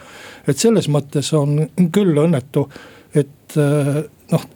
et 0.47 0.57
selles 0.57 0.89
mõttes 0.89 1.33
on 1.35 1.69
küll 1.91 2.19
õnnetu, 2.23 2.69
et 3.15 3.55
noh 4.31 4.47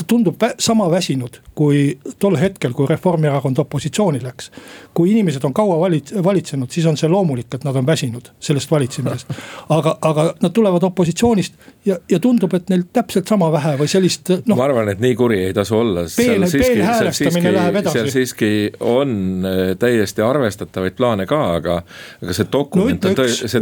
ta 0.00 0.08
tundub 0.08 0.42
sama 0.58 0.88
väsinud 0.90 1.40
kui 1.60 1.80
tol 2.18 2.36
hetkel, 2.40 2.72
kui 2.72 2.88
Reformierakond 2.88 3.58
opositsiooni 3.60 4.22
läks. 4.22 4.50
kui 4.94 5.10
inimesed 5.12 5.44
on 5.44 5.52
kaua 5.54 5.76
valit-, 5.80 6.12
valitsenud, 6.24 6.70
siis 6.72 6.86
on 6.86 6.96
see 6.96 7.08
loomulik, 7.08 7.52
et 7.54 7.64
nad 7.64 7.76
on 7.76 7.86
väsinud 7.86 8.30
sellest 8.40 8.70
valitsemisest. 8.70 9.34
aga, 9.76 9.96
aga 10.08 10.24
nad 10.42 10.54
tulevad 10.56 10.82
opositsioonist 10.88 11.54
ja, 11.84 11.98
ja 12.10 12.20
tundub, 12.20 12.54
et 12.56 12.72
neil 12.72 12.86
täpselt 12.92 13.28
sama 13.28 13.50
vähe 13.52 13.74
või 13.80 13.90
sellist 13.92 14.32
noh. 14.38 14.56
ma 14.56 14.66
arvan, 14.70 14.88
et 14.94 15.02
nii 15.04 15.18
kuri 15.18 15.42
ei 15.50 15.56
tasu 15.56 15.76
olla. 15.82 16.06
peen, 16.16 16.46
peenhäälestamine 16.52 17.52
läheb 17.58 17.80
edasi. 17.82 17.98
seal 17.98 18.10
siiski 18.14 18.52
on 18.80 19.12
äh, 19.44 19.60
täiesti 19.78 20.24
arvestatavaid 20.24 20.96
plaane 20.96 21.28
ka, 21.28 21.42
aga, 21.60 21.82
aga 22.22 22.38
see 22.38 22.48
dokument 22.52 23.04
no, 23.04 23.12
on 23.12 23.20
tõesti 23.20 23.52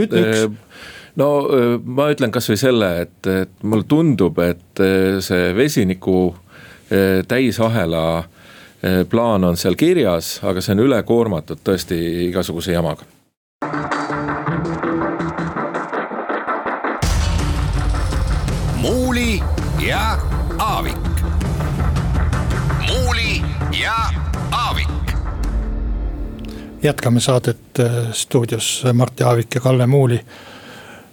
no 1.18 1.28
ma 1.85 2.09
ütlen 2.12 2.33
kasvõi 2.35 2.59
selle, 2.61 2.90
et, 3.04 3.18
et 3.26 3.62
mulle 3.62 3.87
tundub, 3.88 4.38
et 4.38 4.83
see 5.24 5.52
vesiniku 5.57 6.33
täisahela 7.28 8.04
plaan 9.11 9.44
on 9.44 9.59
seal 9.59 9.74
kirjas, 9.76 10.38
aga 10.46 10.62
see 10.62 10.76
on 10.76 10.85
üle 10.87 11.02
koormatud 11.02 11.61
tõesti 11.66 11.98
igasuguse 12.28 12.72
jamaga. 12.72 13.07
muuli 18.78 19.42
ja 19.87 20.18
Aavik. 20.59 20.96
muuli 22.87 23.42
ja 23.83 23.96
Aavik. 24.50 24.88
jätkame 26.83 27.20
saadet 27.20 27.59
stuudios 28.12 28.85
Martti 28.92 29.24
Aavik 29.24 29.54
ja 29.54 29.61
Kalle 29.61 29.87
Muuli 29.87 30.20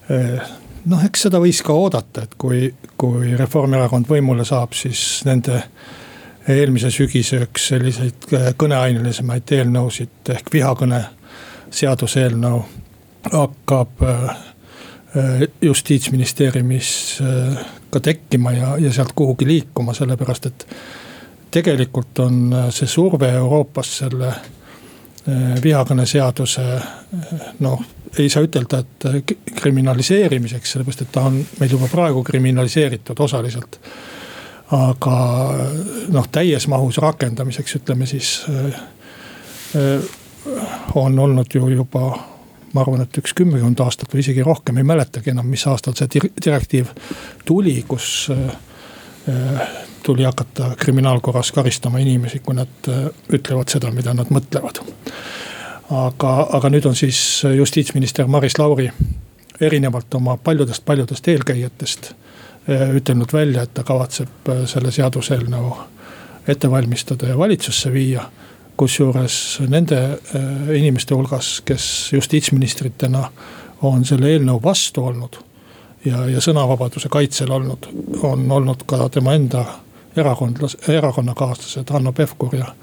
noh, 0.10 1.04
eks 1.06 1.26
seda 1.28 1.40
võis 1.42 1.62
ka 1.66 1.74
oodata, 1.74 2.26
et 2.26 2.36
kui, 2.38 2.68
kui 2.98 3.36
Reformierakond 3.38 4.10
võimule 4.10 4.46
saab, 4.48 4.76
siis 4.78 5.24
nende 5.26 5.62
eelmise 6.52 6.92
sügise 6.94 7.42
üks 7.46 7.70
selliseid 7.72 8.28
eh, 8.38 8.50
kõneainelisemaid 8.58 9.56
eelnõusid 9.58 10.34
ehk 10.36 10.52
vihakõne 10.54 11.02
seaduseelnõu 11.74 12.60
hakkab 13.32 14.06
eh, 14.06 14.36
justiitsministeeriumis 15.64 16.90
ka 17.90 18.02
tekkima 18.04 18.52
ja, 18.52 18.74
ja 18.84 18.92
sealt 18.94 19.14
kuhugi 19.16 19.48
liikuma, 19.48 19.94
sellepärast 19.96 20.50
et 20.50 20.66
tegelikult 21.56 22.20
on 22.20 22.42
see 22.76 22.90
surve 22.92 23.30
Euroopas 23.32 23.94
selle 24.02 24.34
vihakõneseaduse 25.64 26.64
noh 27.66 27.82
ei 28.20 28.30
saa 28.30 28.44
ütelda, 28.46 28.80
et 28.80 29.06
äh, 29.06 29.38
kriminaliseerimiseks, 29.56 30.72
sellepärast 30.72 31.06
et 31.06 31.12
ta 31.12 31.26
on 31.30 31.40
meil 31.60 31.72
juba 31.72 31.90
praegu 31.92 32.24
kriminaliseeritud 32.24 33.20
osaliselt. 33.20 33.80
aga 34.76 35.16
noh, 36.10 36.28
täies 36.34 36.66
mahus 36.68 36.98
rakendamiseks 36.98 37.76
ütleme 37.78 38.08
siis 38.10 38.46
äh, 38.50 38.80
äh, 39.78 40.08
on 40.96 41.20
olnud 41.20 41.54
ju 41.54 41.68
juba 41.70 42.08
ma 42.74 42.82
arvan, 42.82 43.02
et 43.06 43.18
üks 43.18 43.34
kümmekond 43.38 43.80
aastat 43.80 44.14
või 44.14 44.24
isegi 44.24 44.44
rohkem, 44.44 44.78
ei 44.78 44.84
mäletagi 44.84 45.32
enam, 45.32 45.48
mis 45.48 45.68
aastal 45.68 45.94
see 45.96 46.10
direktiiv 46.44 46.90
tuli, 47.46 47.78
kus 47.88 48.28
tuli 50.06 50.24
hakata 50.24 50.76
kriminaalkorras 50.78 51.50
karistama 51.52 52.00
inimesi, 52.00 52.40
kui 52.46 52.56
nad 52.56 52.90
ütlevad 53.34 53.72
seda, 53.74 53.90
mida 53.92 54.14
nad 54.14 54.30
mõtlevad 54.30 54.84
aga, 55.90 56.32
aga 56.58 56.72
nüüd 56.74 56.88
on 56.90 56.96
siis 56.98 57.20
justiitsminister 57.56 58.28
Maris 58.28 58.58
Lauri 58.60 58.90
erinevalt 59.62 60.14
oma 60.14 60.38
paljudest-paljudest 60.38 61.28
eelkäijatest 61.28 62.12
eh, 62.12 62.90
ütelnud 62.96 63.34
välja, 63.34 63.64
et 63.64 63.74
ta 63.74 63.84
kavatseb 63.84 64.50
eh, 64.50 64.64
selle 64.70 64.92
seaduseelnõu 64.92 65.76
ette 66.48 66.70
valmistada 66.72 67.32
ja 67.32 67.38
valitsusse 67.38 67.94
viia. 67.94 68.30
kusjuures 68.76 69.62
nende 69.72 70.20
inimeste 70.76 71.16
hulgas, 71.16 71.62
kes 71.66 72.12
justiitsministritena 72.12 73.22
on 73.82 74.04
selle 74.06 74.34
eelnõu 74.34 74.60
vastu 74.64 75.06
olnud 75.06 75.38
ja, 76.06 76.26
ja 76.28 76.42
sõnavabaduse 76.44 77.08
kaitsel 77.10 77.54
olnud, 77.56 77.88
on 78.24 78.52
olnud 78.52 78.84
ka 78.86 79.08
tema 79.10 79.34
enda 79.34 79.64
erakondlas-, 80.18 80.78
erakonnakaaslased 80.90 81.90
Hanno 81.90 82.14
Pevkur 82.14 82.56
ja 82.56 82.76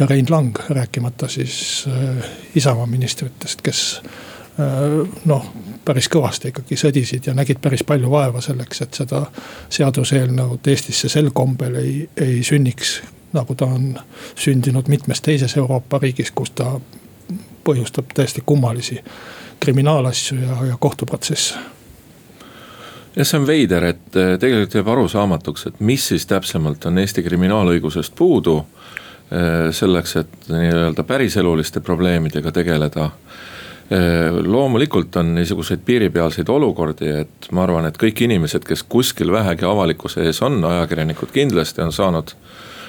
ja 0.00 0.06
Rein 0.06 0.26
Lang, 0.30 0.56
rääkimata 0.68 1.28
siis 1.28 1.84
äh, 1.88 2.24
Isamaa 2.54 2.86
ministritest, 2.86 3.62
kes 3.62 4.02
noh, 5.24 5.46
päris 5.84 6.08
kõvasti 6.12 6.52
ikkagi 6.52 6.76
sõdisid 6.78 7.26
ja 7.26 7.34
nägid 7.34 7.58
päris 7.62 7.82
palju 7.86 8.10
vaeva 8.10 8.40
selleks, 8.44 8.84
et 8.84 8.94
seda 8.94 9.24
seaduseelnõud 9.72 10.68
Eestisse 10.70 11.10
sel 11.10 11.32
kombel 11.34 11.80
ei, 11.80 11.94
ei 12.16 12.42
sünniks. 12.46 13.00
nagu 13.34 13.54
ta 13.54 13.66
on 13.66 13.98
sündinud 14.38 14.88
mitmes 14.88 15.20
teises 15.20 15.56
Euroopa 15.56 15.98
riigis, 15.98 16.30
kus 16.30 16.50
ta 16.50 16.80
põhjustab 17.64 18.14
täiesti 18.14 18.42
kummalisi 18.46 19.00
kriminaalasju 19.60 20.38
ja, 20.38 20.66
ja 20.66 20.76
kohtuprotsesse 20.78 21.58
jah, 23.16 23.26
see 23.26 23.38
on 23.38 23.46
veider, 23.46 23.88
et 23.92 24.18
eh, 24.18 24.34
tegelikult 24.40 24.78
jääb 24.78 24.92
arusaamatuks, 24.94 25.66
et 25.70 25.80
mis 25.80 26.08
siis 26.12 26.26
täpsemalt 26.30 26.86
on 26.90 26.98
Eesti 27.02 27.22
kriminaalõigusest 27.26 28.14
puudu. 28.18 28.60
Eh, 29.34 29.70
selleks, 29.72 30.16
et 30.20 30.48
nii-öelda 30.52 31.02
päriseluliste 31.08 31.80
probleemidega 31.80 32.52
tegeleda. 32.52 33.10
Eh, 33.90 34.28
loomulikult 34.44 35.16
on 35.16 35.34
niisuguseid 35.34 35.80
piiripealseid 35.84 36.48
olukordi, 36.48 37.08
et 37.24 37.48
ma 37.52 37.64
arvan, 37.64 37.88
et 37.88 37.98
kõik 37.98 38.20
inimesed, 38.26 38.64
kes 38.68 38.84
kuskil 38.88 39.32
vähegi 39.32 39.64
avalikkuse 39.64 40.26
ees 40.28 40.42
on, 40.42 40.60
ajakirjanikud 40.64 41.32
kindlasti 41.32 41.82
on 41.82 41.92
saanud 41.92 42.34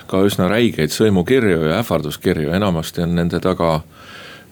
ka 0.07 0.21
üsna 0.27 0.49
räigeid 0.51 0.93
sõimukirju 0.93 1.69
ja 1.69 1.79
ähvarduskirju, 1.79 2.51
enamasti 2.53 3.01
on 3.07 3.15
nende 3.17 3.39
taga 3.41 3.79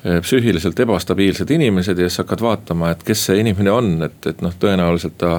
psüühiliselt 0.04 0.80
ebastabiilsed 0.84 1.52
inimesed 1.56 2.00
ja 2.00 2.10
siis 2.10 2.20
hakkad 2.20 2.42
vaatama, 2.44 2.90
et 2.92 3.04
kes 3.08 3.26
see 3.30 3.40
inimene 3.40 3.72
on, 3.72 3.94
et, 4.04 4.18
et 4.28 4.42
noh, 4.44 4.52
tõenäoliselt 4.60 5.16
ta 5.18 5.38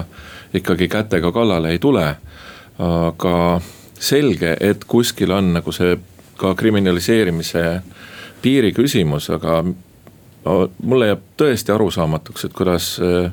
ikkagi 0.57 0.87
kätega 0.89 1.31
kallale 1.31 1.75
ei 1.75 1.79
tule. 1.79 2.15
aga 2.79 3.61
selge, 3.99 4.57
et 4.59 4.83
kuskil 4.83 5.31
on 5.31 5.53
nagu 5.55 5.71
see 5.71 5.95
ka 6.37 6.51
kriminaliseerimise 6.59 7.63
piiri 8.41 8.73
küsimus, 8.75 9.29
aga 9.31 9.61
mulle 10.83 11.07
jääb 11.07 11.23
tõesti 11.39 11.73
arusaamatuks, 11.73 12.45
et 12.45 12.53
kuidas 12.53 12.89
eh, 13.01 13.31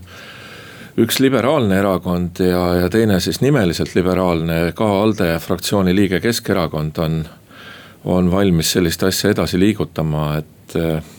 üks 1.03 1.19
liberaalne 1.21 1.79
erakond 1.81 2.41
ja, 2.45 2.63
ja 2.85 2.91
teine 2.93 3.19
siis 3.21 3.43
nimeliselt 3.43 3.95
liberaalne, 3.99 4.73
ka 4.77 4.89
ALDE 5.03 5.35
fraktsiooni 5.43 5.95
liige 5.97 6.21
Keskerakond 6.25 7.01
on, 7.03 7.19
on 8.05 8.31
valmis 8.33 8.73
sellist 8.77 9.03
asja 9.03 9.33
edasi 9.35 9.61
liigutama, 9.61 10.29
et 10.41 10.79
eh, 10.79 11.13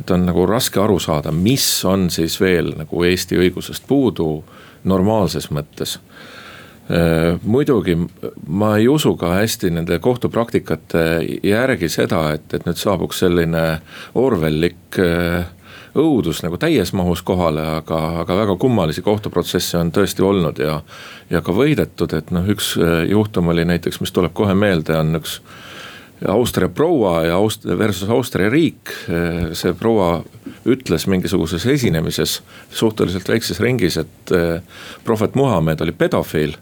et 0.00 0.10
on 0.10 0.26
nagu 0.26 0.46
raske 0.48 0.80
aru 0.80 0.98
saada, 1.02 1.32
mis 1.32 1.66
on 1.88 2.08
siis 2.10 2.38
veel 2.40 2.74
nagu 2.78 3.04
Eesti 3.06 3.38
õigusest 3.40 3.86
puudu 3.88 4.42
normaalses 4.88 5.50
mõttes 5.52 5.98
äh, 6.90 7.36
muidugi 7.42 7.96
ma 8.46 8.74
ei 8.78 8.88
usu 8.88 9.14
ka 9.20 9.34
hästi 9.38 9.72
nende 9.76 10.00
kohtupraktikate 10.02 11.06
järgi 11.44 11.88
seda, 11.92 12.30
et, 12.36 12.48
et 12.54 12.66
nüüd 12.68 12.80
saabuks 12.80 13.24
selline 13.24 13.64
Orwellik 14.18 15.00
äh, 15.00 15.48
õudus 15.98 16.42
nagu 16.44 16.58
täies 16.60 16.92
mahus 16.94 17.22
kohale, 17.26 17.62
aga, 17.80 17.98
aga 18.22 18.36
väga 18.44 18.56
kummalisi 18.60 19.02
kohtuprotsesse 19.02 19.78
on 19.78 19.90
tõesti 19.94 20.22
olnud 20.22 20.60
ja. 20.62 20.80
ja 21.30 21.42
ka 21.42 21.54
võidetud, 21.54 22.14
et 22.16 22.30
noh, 22.34 22.46
üks 22.50 22.76
äh, 22.78 23.02
juhtum 23.10 23.50
oli 23.52 23.66
näiteks, 23.68 24.00
mis 24.02 24.14
tuleb 24.14 24.34
kohe 24.36 24.54
meelde, 24.54 24.96
on 24.98 25.18
üks 25.20 25.40
Austria 26.28 26.68
proua 26.68 27.24
ja 27.24 27.34
Aust- 27.36 27.78
versus 27.78 28.08
Austria 28.08 28.50
riik. 28.50 28.92
see 29.52 29.72
proua 29.72 30.22
ütles 30.66 31.06
mingisuguses 31.06 31.66
esinemises 31.66 32.42
suhteliselt 32.70 33.28
väikses 33.28 33.60
ringis, 33.60 33.96
et 33.96 34.32
eh, 34.36 34.60
prohvet 35.04 35.34
Muhamed 35.34 35.80
oli 35.80 35.92
pedofiil. 35.92 36.56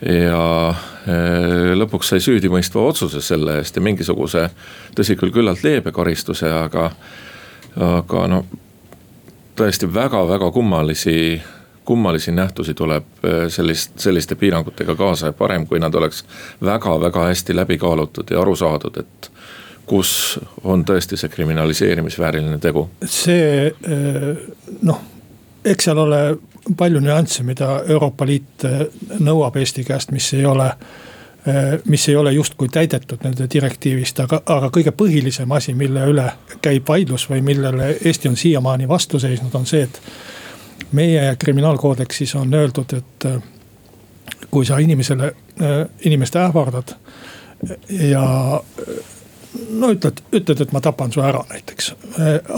ja 0.00 0.74
eh, 1.06 1.72
lõpuks 1.76 2.08
sai 2.08 2.22
süüdimõistva 2.24 2.82
otsuse 2.88 3.20
selle 3.20 3.58
eest 3.60 3.76
ja 3.76 3.82
mingisuguse, 3.84 4.46
tõsi 4.96 5.16
küll, 5.20 5.30
küllalt 5.30 5.62
leebe 5.62 5.92
karistuse, 5.92 6.48
aga, 6.48 6.90
aga 7.76 8.26
no 8.32 8.44
tõesti 9.60 9.90
väga-väga 9.94 10.48
kummalisi 10.50 11.42
kummalisi 11.84 12.32
nähtusi 12.32 12.74
tuleb 12.74 13.04
äh, 13.24 13.48
sellist, 13.48 13.92
selliste 13.96 14.34
piirangutega 14.34 14.94
kaasa 14.94 15.26
ja 15.26 15.32
parem, 15.32 15.66
kui 15.66 15.80
nad 15.80 15.94
oleks 15.94 16.24
väga-väga 16.64 17.24
hästi 17.26 17.56
läbi 17.56 17.78
kaalutud 17.78 18.30
ja 18.30 18.40
aru 18.40 18.56
saadud, 18.56 18.96
et 19.00 19.30
kus 19.86 20.40
on 20.64 20.84
tõesti 20.86 21.18
see 21.18 21.32
kriminaliseerimisvääriline 21.32 22.58
tegu? 22.58 22.88
see 23.04 23.66
äh, 23.66 24.46
noh, 24.82 25.02
eks 25.64 25.88
seal 25.90 25.98
ole 25.98 26.22
palju 26.76 27.00
nüansse, 27.00 27.42
mida 27.42 27.80
Euroopa 27.88 28.26
Liit 28.26 28.66
äh, 28.68 28.84
nõuab 29.18 29.56
Eesti 29.56 29.84
käest, 29.84 30.12
mis 30.14 30.32
ei 30.34 30.46
ole 30.46 30.72
mis 31.88 32.02
ei 32.08 32.16
ole 32.20 32.32
justkui 32.36 32.68
täidetud 32.68 33.22
nende 33.24 33.46
direktiivist, 33.48 34.18
aga, 34.20 34.42
aga 34.44 34.68
kõige 34.68 34.92
põhilisem 34.92 35.48
asi, 35.56 35.72
mille 35.74 36.02
üle 36.12 36.26
käib 36.60 36.84
vaidlus 36.88 37.24
või 37.30 37.40
millele 37.40 37.94
Eesti 38.04 38.28
on 38.28 38.36
siiamaani 38.36 38.88
vastu 38.88 39.18
seisnud, 39.18 39.54
on 39.56 39.64
see, 39.66 39.86
et 39.88 40.02
meie 40.92 41.36
kriminaalkoodeksis 41.36 42.34
on 42.34 42.54
öeldud, 42.54 42.92
et 42.96 43.26
äh, 43.26 43.42
kui 44.50 44.66
sa 44.66 44.78
inimesele, 44.78 45.32
äh, 45.62 45.88
inimest 46.04 46.36
ähvardad 46.36 46.94
ja 47.90 48.60
no 49.70 49.90
ütled, 49.90 50.22
ütled, 50.32 50.60
et 50.60 50.72
ma 50.72 50.80
tapan 50.80 51.12
su 51.12 51.20
ära 51.20 51.42
näiteks. 51.50 51.94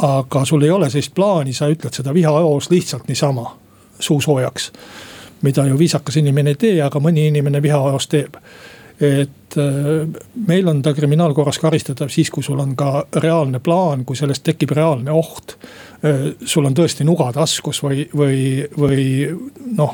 aga 0.02 0.44
sul 0.44 0.62
ei 0.62 0.70
ole 0.70 0.90
sellist 0.90 1.14
plaani, 1.14 1.52
sa 1.52 1.68
ütled 1.68 1.94
seda 1.94 2.14
vihahoos 2.14 2.70
lihtsalt 2.70 3.08
niisama 3.08 3.58
suusoojaks. 3.98 4.72
mida 5.42 5.66
ju 5.66 5.78
viisakas 5.78 6.16
inimene 6.16 6.50
ei 6.50 6.54
tee, 6.54 6.82
aga 6.82 7.00
mõni 7.00 7.26
inimene 7.28 7.62
vihahoos 7.62 8.08
teeb. 8.08 8.36
et 9.00 9.56
äh, 9.56 10.08
meil 10.46 10.68
on 10.68 10.82
ta 10.82 10.94
kriminaalkorras 10.94 11.58
karistatav 11.58 12.08
siis, 12.08 12.30
kui 12.30 12.42
sul 12.42 12.60
on 12.60 12.76
ka 12.76 13.06
reaalne 13.16 13.58
plaan, 13.58 14.04
kui 14.04 14.16
sellest 14.16 14.42
tekib 14.42 14.70
reaalne 14.70 15.10
oht 15.10 15.56
Äh, 15.56 15.91
sul 16.44 16.66
on 16.66 16.74
tõesti 16.74 17.04
nuga 17.06 17.28
taskus 17.32 17.78
või, 17.84 18.08
või, 18.10 18.38
või 18.74 19.04
noh 19.76 19.92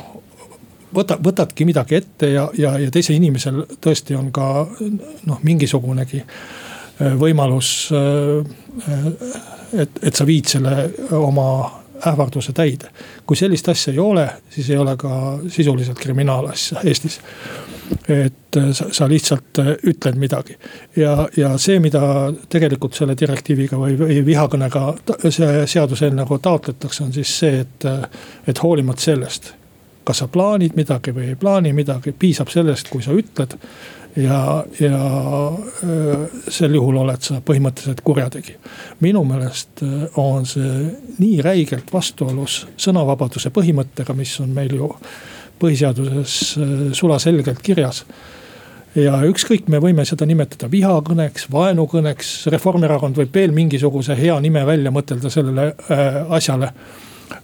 võta, 0.95 1.19
võtadki 1.25 1.67
midagi 1.69 1.99
ette 1.99 2.31
ja, 2.33 2.47
ja, 2.59 2.75
ja 2.81 2.93
teisel 2.93 3.19
inimesel 3.19 3.65
tõesti 3.81 4.17
on 4.19 4.31
ka 4.35 4.49
noh, 5.29 5.43
mingisugunegi 5.45 6.23
äh, 6.23 7.15
võimalus. 7.19 7.73
Äh, 7.93 8.57
et, 9.85 10.01
et 10.03 10.17
sa 10.17 10.25
viid 10.25 10.49
selle 10.49 10.89
oma 11.19 11.49
ähvarduse 12.09 12.55
täide. 12.55 12.93
kui 13.27 13.37
sellist 13.37 13.69
asja 13.69 13.93
ei 13.93 13.99
ole, 13.99 14.29
siis 14.55 14.71
ei 14.71 14.79
ole 14.79 14.95
ka 14.97 15.39
sisuliselt 15.51 15.99
kriminaalasja 15.99 16.85
Eestis 16.87 17.19
et 18.09 18.57
äh, 18.57 18.73
sa, 18.73 18.89
sa 18.93 19.09
lihtsalt 19.09 19.59
äh, 19.59 19.67
ütled 19.83 20.17
midagi. 20.17 20.57
ja, 20.97 21.29
ja 21.37 21.59
see, 21.59 21.81
mida 21.81 22.33
tegelikult 22.49 22.97
selle 22.97 23.17
direktiiviga 23.19 23.79
või, 23.81 23.97
või 23.99 24.23
vihakõnega 24.27 24.83
see 25.29 25.67
seaduseelnõuga 25.67 26.41
taotletakse, 26.43 27.05
on 27.05 27.13
siis 27.13 27.33
see, 27.39 27.63
et, 27.65 27.87
äh, 27.89 28.03
et 28.47 28.63
hoolimata 28.63 29.11
sellest. 29.11 29.55
kas 30.09 30.23
sa 30.23 30.29
plaanid 30.33 30.77
midagi 30.77 31.13
või 31.13 31.27
ei 31.29 31.37
plaani 31.37 31.73
midagi, 31.77 32.15
piisab 32.17 32.49
sellest, 32.49 32.89
kui 32.89 33.03
sa 33.05 33.13
ütled. 33.13 33.57
ja, 34.17 34.65
ja 34.81 35.01
sel 36.49 36.75
juhul 36.75 36.97
oled 36.97 37.23
sa 37.23 37.41
põhimõtteliselt 37.45 38.01
kurjategija. 38.05 38.59
minu 39.01 39.25
meelest 39.25 39.85
on 40.17 40.47
see 40.47 40.95
nii 41.19 41.43
räigelt 41.43 41.93
vastuolus 41.93 42.67
sõnavabaduse 42.77 43.53
põhimõttega, 43.53 44.17
mis 44.17 44.41
on 44.41 44.49
meil 44.57 44.75
ju 44.75 44.95
põhiseaduses 45.61 46.35
äh, 46.59 46.75
sulaselgelt 46.97 47.63
kirjas 47.63 48.05
ja 48.97 49.19
ükskõik, 49.29 49.69
me 49.69 49.81
võime 49.83 50.05
seda 50.09 50.27
nimetada 50.29 50.69
vihakõneks, 50.73 51.49
vaenukõneks, 51.53 52.33
Reformierakond 52.53 53.19
võib 53.19 53.35
veel 53.35 53.53
mingisuguse 53.57 54.17
hea 54.19 54.39
nime 54.41 54.65
välja 54.67 54.93
mõtelda 54.95 55.31
sellele 55.33 55.73
äh, 55.91 56.19
asjale. 56.39 56.73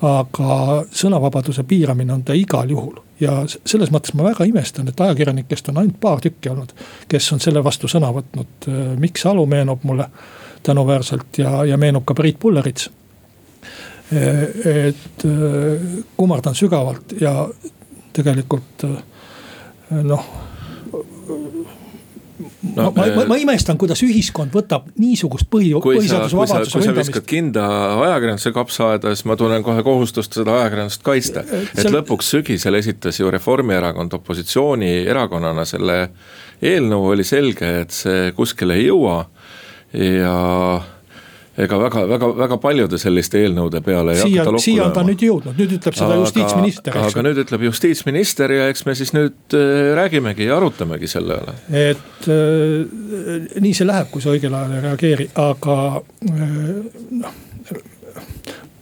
aga 0.00 0.84
sõnavabaduse 0.96 1.62
piiramine 1.68 2.12
on 2.12 2.22
ta 2.24 2.32
igal 2.32 2.70
juhul 2.70 3.02
ja 3.20 3.42
selles 3.46 3.90
mõttes 3.92 4.14
ma 4.16 4.24
väga 4.24 4.46
imestan, 4.48 4.88
et 4.88 5.00
ajakirjanikest 5.00 5.68
on 5.68 5.78
ainult 5.78 6.00
paar 6.00 6.20
tükki 6.24 6.48
olnud, 6.48 6.72
kes 7.08 7.32
on 7.32 7.40
selle 7.40 7.64
vastu 7.64 7.88
sõna 7.88 8.08
võtnud. 8.12 8.68
Äh, 8.68 8.98
Mikk 8.98 9.20
Salu 9.20 9.46
meenub 9.46 9.84
mulle 9.84 10.08
tänuväärselt 10.62 11.38
ja, 11.38 11.64
ja 11.64 11.76
meenub 11.76 12.04
ka 12.04 12.14
Priit 12.14 12.38
Pullerits 12.40 12.90
et 14.14 15.22
kummardan 16.16 16.54
sügavalt 16.54 17.14
ja 17.20 17.32
tegelikult 18.14 18.86
noh 19.94 20.26
no, 22.74 22.92
ma, 22.96 23.06
ma, 23.16 23.24
ma 23.28 23.36
imestan, 23.40 23.78
kuidas 23.80 24.02
ühiskond 24.04 24.54
võtab 24.54 24.88
niisugust 25.00 25.48
põhi, 25.50 25.72
põhiseaduse 25.82 26.36
vabaduse 26.36 26.56
ründamist. 26.56 26.76
kui 26.76 26.86
sa 26.86 26.94
viskad 26.98 27.28
kinda 27.28 27.66
ajakirjanduse 28.06 28.52
kapsaaeda, 28.56 29.12
siis 29.14 29.26
ma 29.28 29.36
tunnen 29.40 29.64
kohe 29.66 29.84
kohustust 29.86 30.38
seda 30.38 30.56
ajakirjandust 30.60 31.04
kaitsta. 31.06 31.44
et 31.44 31.82
Seal... 31.82 31.94
lõpuks 31.98 32.32
sügisel 32.36 32.78
esitas 32.80 33.20
ju 33.20 33.30
Reformierakond 33.34 34.16
opositsioonierakonnana 34.18 35.66
selle 35.68 35.98
eelnõu, 36.64 37.12
oli 37.14 37.26
selge, 37.26 37.70
et 37.84 37.94
see 37.94 38.32
kuskile 38.36 38.78
ei 38.80 38.88
jõua 38.88 39.24
ja 39.94 40.36
ega 41.58 41.78
väga, 41.78 42.02
väga, 42.10 42.28
väga 42.38 42.58
paljude 42.62 42.98
selliste 42.98 43.38
eelnõude 43.44 43.80
peale 43.84 44.16
ei 44.16 44.22
siia, 44.22 44.42
hakata 44.42 44.54
lokku 44.56 44.64
siia 44.64 44.86
on 44.88 44.94
ta 44.96 45.04
nüüd 45.06 45.22
jõudnud, 45.22 45.54
nüüd 45.58 45.74
ütleb 45.76 45.96
seda 45.96 46.10
aga, 46.10 46.24
justiitsminister. 46.24 46.98
aga 46.98 47.24
nüüd 47.28 47.40
ütleb 47.44 47.66
justiitsminister 47.68 48.54
ja 48.56 48.68
eks 48.72 48.84
me 48.88 48.96
siis 48.98 49.14
nüüd 49.14 49.56
äh, 49.58 49.92
räägimegi 49.98 50.48
ja 50.48 50.58
arutamegi 50.58 51.10
selle 51.10 51.38
üle. 51.44 51.56
et 51.84 52.28
äh, 52.34 53.58
nii 53.62 53.74
see 53.74 53.86
läheb, 53.86 54.10
kui 54.10 54.24
sa 54.24 54.34
õigel 54.34 54.54
ajal 54.58 54.76
ei 54.78 54.84
reageeri, 54.88 55.28
aga 55.44 55.80
äh, 56.00 56.54
noh 57.22 57.40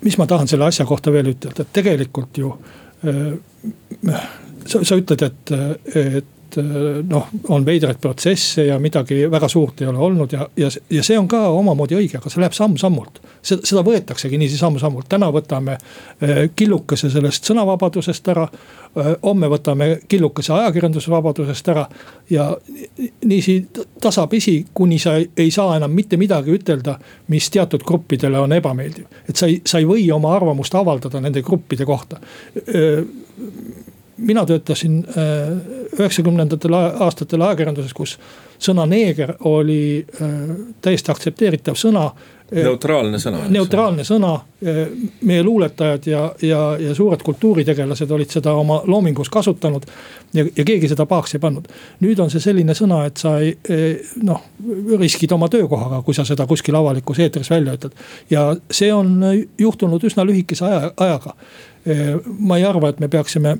mis 0.02 0.16
ma 0.18 0.26
tahan 0.26 0.48
selle 0.50 0.66
asja 0.66 0.86
kohta 0.88 1.12
veel 1.14 1.28
ütelda, 1.30 1.62
et 1.62 1.74
tegelikult 1.76 2.38
ju 2.40 2.48
sa, 4.66 4.80
sa 4.82 4.96
ütled, 4.98 5.22
et, 5.22 5.52
et 5.94 6.32
noh, 6.56 7.28
on 7.48 7.64
veidraid 7.66 8.00
protsesse 8.00 8.66
ja 8.66 8.78
midagi 8.82 9.30
väga 9.30 9.48
suurt 9.48 9.80
ei 9.82 9.88
ole 9.90 9.98
olnud 9.98 10.32
ja, 10.32 10.46
ja, 10.56 10.68
ja 10.90 11.02
see 11.04 11.18
on 11.18 11.28
ka 11.28 11.40
omamoodi 11.48 11.96
õige, 11.98 12.18
aga 12.18 12.30
see 12.30 12.42
läheb 12.42 12.56
samm-sammult. 12.56 13.20
seda, 13.42 13.66
seda 13.68 13.82
võetaksegi 13.86 14.38
niiviisi 14.38 14.60
samm-sammult, 14.60 15.08
täna 15.08 15.30
võtame 15.32 15.78
killukese 16.56 17.10
sellest 17.10 17.48
sõnavabadusest 17.50 18.28
ära. 18.34 18.48
homme 19.22 19.48
võtame 19.48 19.86
killukese 20.08 20.52
ajakirjandusvabadusest 20.52 21.68
ära 21.68 21.86
ja 22.30 22.50
niiviisi 23.24 23.68
tasapisi, 24.00 24.66
kuni 24.74 24.98
sa 24.98 25.16
ei 25.16 25.50
saa 25.50 25.76
enam 25.76 25.90
mitte 25.90 26.16
midagi 26.16 26.52
ütelda, 26.52 26.98
mis 27.28 27.50
teatud 27.50 27.84
gruppidele 27.86 28.38
on 28.38 28.52
ebameeldiv. 28.52 29.04
et 29.28 29.36
sa 29.36 29.46
ei, 29.46 29.62
sa 29.66 29.78
ei 29.78 29.88
või 29.88 30.10
oma 30.12 30.36
arvamust 30.36 30.74
avaldada 30.74 31.20
nende 31.20 31.42
gruppide 31.42 31.84
kohta 31.84 32.20
mina 34.16 34.46
töötasin 34.46 35.06
äh, 35.08 35.48
üheksakümnendatel 35.98 36.74
aastatel 36.74 37.40
ajakirjanduses, 37.40 37.94
kus 37.94 38.18
sõna 38.62 38.86
neeger 38.86 39.34
oli 39.48 40.04
äh, 40.04 40.30
täiesti 40.84 41.12
aktsepteeritav 41.12 41.78
sõna. 41.78 42.04
Äh, 42.52 42.62
neutraalne 42.66 43.18
sõna. 43.18 43.40
neutraalne 43.48 44.04
sõna, 44.04 44.34
meie 45.24 45.42
luuletajad 45.42 46.06
ja, 46.06 46.22
ja, 46.42 46.60
ja 46.78 46.94
suured 46.94 47.22
kultuuritegelased 47.24 48.10
olid 48.10 48.30
seda 48.30 48.52
oma 48.52 48.82
loomingus 48.86 49.30
kasutanud. 49.32 49.88
ja, 50.34 50.44
ja 50.56 50.64
keegi 50.64 50.92
seda 50.92 51.06
pahaks 51.06 51.34
ei 51.34 51.40
pannud. 51.40 51.68
nüüd 52.00 52.20
on 52.20 52.30
see 52.30 52.44
selline 52.44 52.76
sõna, 52.76 53.06
et 53.08 53.16
sa 53.16 53.38
ei 53.40 53.56
noh, 54.22 54.44
riskid 55.00 55.32
oma 55.32 55.48
töökohaga, 55.48 56.02
kui 56.02 56.14
sa 56.14 56.28
seda 56.28 56.46
kuskil 56.46 56.76
avalikus 56.76 57.18
eetris 57.18 57.50
välja 57.50 57.74
ütled. 57.80 57.96
ja 58.30 58.50
see 58.70 58.92
on 58.92 59.20
juhtunud 59.58 60.04
üsna 60.04 60.26
lühikese 60.28 60.68
aja, 60.68 60.92
ajaga. 60.96 61.34
ma 62.38 62.60
ei 62.60 62.64
arva, 62.64 62.92
et 62.92 63.00
me 63.00 63.08
peaksime 63.08 63.56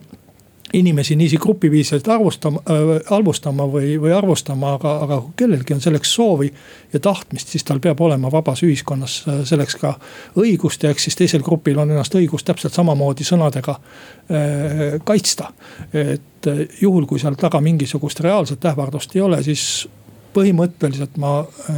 inimesi 0.72 1.16
niiviisi 1.16 1.36
grupiviisiliselt 1.36 2.08
arvustama 2.08 2.62
äh,, 2.70 3.02
halvustama 3.10 3.66
või, 3.72 3.94
või 4.00 4.12
arvustama, 4.16 4.74
aga, 4.78 4.94
aga 5.04 5.20
kui 5.20 5.32
kellelgi 5.36 5.74
on 5.74 5.80
selleks 5.84 6.14
soovi 6.14 6.52
ja 6.92 7.00
tahtmist, 7.00 7.48
siis 7.48 7.64
tal 7.64 7.80
peab 7.80 8.00
olema 8.00 8.30
vabas 8.32 8.62
ühiskonnas 8.66 9.22
äh, 9.28 9.40
selleks 9.48 9.76
ka 9.80 9.94
õigust 10.40 10.84
ja 10.84 10.92
eks 10.92 11.08
siis 11.08 11.18
teisel 11.18 11.44
grupil 11.44 11.78
on 11.82 11.90
ennast 11.90 12.14
õigus 12.18 12.44
täpselt 12.48 12.74
samamoodi 12.74 13.26
sõnadega 13.26 13.78
äh, 13.78 14.84
kaitsta. 15.04 15.52
et 15.92 16.46
äh, 16.48 16.62
juhul, 16.80 17.06
kui 17.06 17.20
seal 17.20 17.36
taga 17.40 17.60
mingisugust 17.60 18.20
reaalset 18.20 18.64
ähvardust 18.64 19.16
ei 19.16 19.24
ole, 19.24 19.42
siis 19.42 19.88
põhimõtteliselt 20.34 21.16
ma 21.22 21.38
äh, 21.42 21.76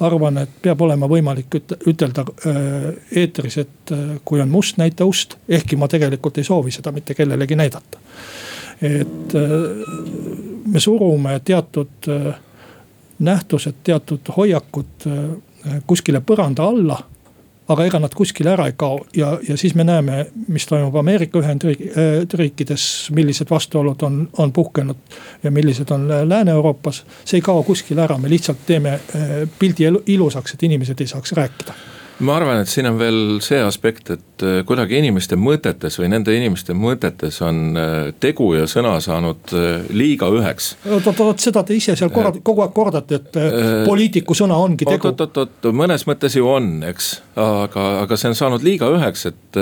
arvan, 0.00 0.40
et 0.42 0.54
peab 0.62 0.80
olema 0.84 1.08
võimalik 1.10 1.58
ütelda 1.88 2.24
äh, 2.24 2.88
eetris, 3.22 3.58
et 3.62 3.92
äh, 3.94 4.16
kui 4.24 4.40
on 4.42 4.50
must, 4.52 4.78
näita 4.80 5.06
ust. 5.08 5.36
ehkki 5.48 5.76
ma 5.76 5.88
tegelikult 5.88 6.38
ei 6.38 6.48
soovi 6.48 6.74
seda 6.74 6.92
mitte 6.92 7.14
kellelegi 7.14 7.58
näidata. 7.58 7.98
et 8.82 9.34
me 10.66 10.80
surume 10.80 11.36
teatud 11.44 12.08
nähtused, 13.22 13.76
teatud 13.84 14.30
hoiakud 14.36 15.06
kuskile 15.86 16.18
põranda 16.26 16.66
alla 16.66 16.96
aga 17.68 17.84
ega 17.86 18.00
nad 18.02 18.14
kuskile 18.14 18.52
ära 18.52 18.66
ei 18.66 18.74
kao 18.76 18.98
ja, 19.16 19.36
ja 19.48 19.56
siis 19.56 19.74
me 19.78 19.84
näeme, 19.86 20.26
mis 20.48 20.66
toimub 20.66 20.96
Ameerika 20.98 21.38
Ühendriikides, 21.38 22.86
millised 23.14 23.50
vastuolud 23.50 24.02
on, 24.02 24.18
on 24.38 24.52
puhkenud. 24.52 24.96
ja 25.42 25.50
millised 25.50 25.90
on 25.90 26.08
Lääne-Euroopas, 26.08 27.04
see 27.24 27.38
ei 27.38 27.46
kao 27.46 27.62
kuskile 27.62 28.02
ära, 28.02 28.18
me 28.18 28.30
lihtsalt 28.30 28.66
teeme 28.66 28.98
eh, 29.14 29.32
pildi 29.58 29.90
ilusaks, 30.06 30.54
et 30.54 30.62
inimesed 30.62 31.00
ei 31.00 31.06
saaks 31.06 31.32
rääkida 31.38 31.74
ma 32.20 32.36
arvan, 32.36 32.60
et 32.62 32.70
siin 32.70 32.86
on 32.90 32.98
veel 33.00 33.18
see 33.44 33.60
aspekt, 33.62 34.10
et 34.12 34.44
äh, 34.44 34.60
kuidagi 34.66 34.98
inimeste 35.00 35.36
mõtetes 35.40 35.96
või 36.00 36.10
nende 36.12 36.34
inimeste 36.36 36.74
mõtetes 36.76 37.38
on 37.44 37.60
äh, 37.78 38.10
tegu 38.22 38.50
ja 38.56 38.66
sõna 38.70 38.94
saanud 39.02 39.54
äh, 39.56 39.86
liiga 39.96 40.28
üheks. 40.32 40.72
oot, 40.86 41.06
oot, 41.08 41.22
oot, 41.26 41.42
seda 41.42 41.64
te 41.66 41.76
ise 41.76 41.96
seal 41.98 42.12
korrad, 42.14 42.38
kogu 42.44 42.64
aeg 42.64 42.74
kordate, 42.76 43.20
et 43.20 43.38
poliitiku 43.88 44.36
sõna 44.38 44.58
ongi 44.60 44.86
tegu. 44.88 45.10
oot, 45.10 45.24
oot, 45.26 45.42
oot, 45.44 45.70
mõnes 45.76 46.06
mõttes 46.08 46.36
ju 46.38 46.48
on, 46.48 46.70
eks, 46.88 47.12
aga, 47.40 47.86
aga 48.04 48.18
see 48.20 48.32
on 48.32 48.38
saanud 48.38 48.66
liiga 48.66 48.90
üheks, 48.92 49.26
et 49.32 49.60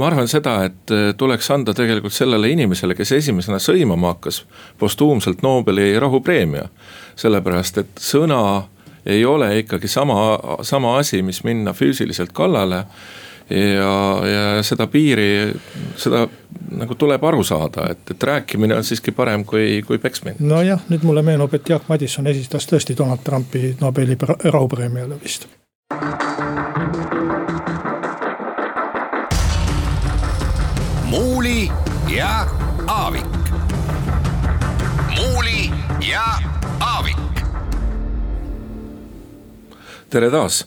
ma 0.00 0.10
arvan 0.10 0.28
seda, 0.30 0.58
et 0.68 0.96
tuleks 1.18 1.50
anda 1.54 1.74
tegelikult 1.76 2.14
sellele 2.14 2.52
inimesele, 2.52 2.96
kes 2.98 3.16
esimesena 3.20 3.60
sõimama 3.62 4.14
hakkas, 4.14 4.44
postuumselt 4.78 5.42
Nobeli 5.46 5.92
rahupreemia. 6.00 6.68
sellepärast, 7.20 7.78
et 7.78 8.00
sõna 8.00 8.40
ei 9.06 9.24
ole 9.24 9.58
ikkagi 9.58 9.88
sama, 9.88 10.38
sama 10.62 10.98
asi, 10.98 11.22
mis 11.22 11.44
minna 11.44 11.72
füüsiliselt 11.72 12.32
kallale 12.32 12.84
ja, 13.50 13.92
ja 14.30 14.62
seda 14.62 14.86
piiri, 14.86 15.52
seda 15.96 16.26
nagu 16.70 16.94
tuleb 16.94 17.24
aru 17.24 17.44
saada, 17.46 17.88
et, 17.90 18.02
et 18.14 18.22
rääkimine 18.22 18.76
on 18.76 18.84
siiski 18.86 19.12
parem 19.12 19.44
kui, 19.44 19.82
kui 19.86 19.98
peksmine. 19.98 20.36
nojah, 20.40 20.84
nüüd 20.90 21.06
mulle 21.06 21.24
meenub, 21.26 21.54
et 21.54 21.68
Jaak 21.68 21.88
Madison 21.88 22.26
esitas 22.30 22.68
tõesti 22.70 22.96
Donald 22.98 23.24
Trumpi 23.26 23.74
Nobeli 23.80 24.18
rahupreemiale 24.44 25.18
vist. 25.24 25.48
Tere 40.10 40.30
taas. 40.30 40.66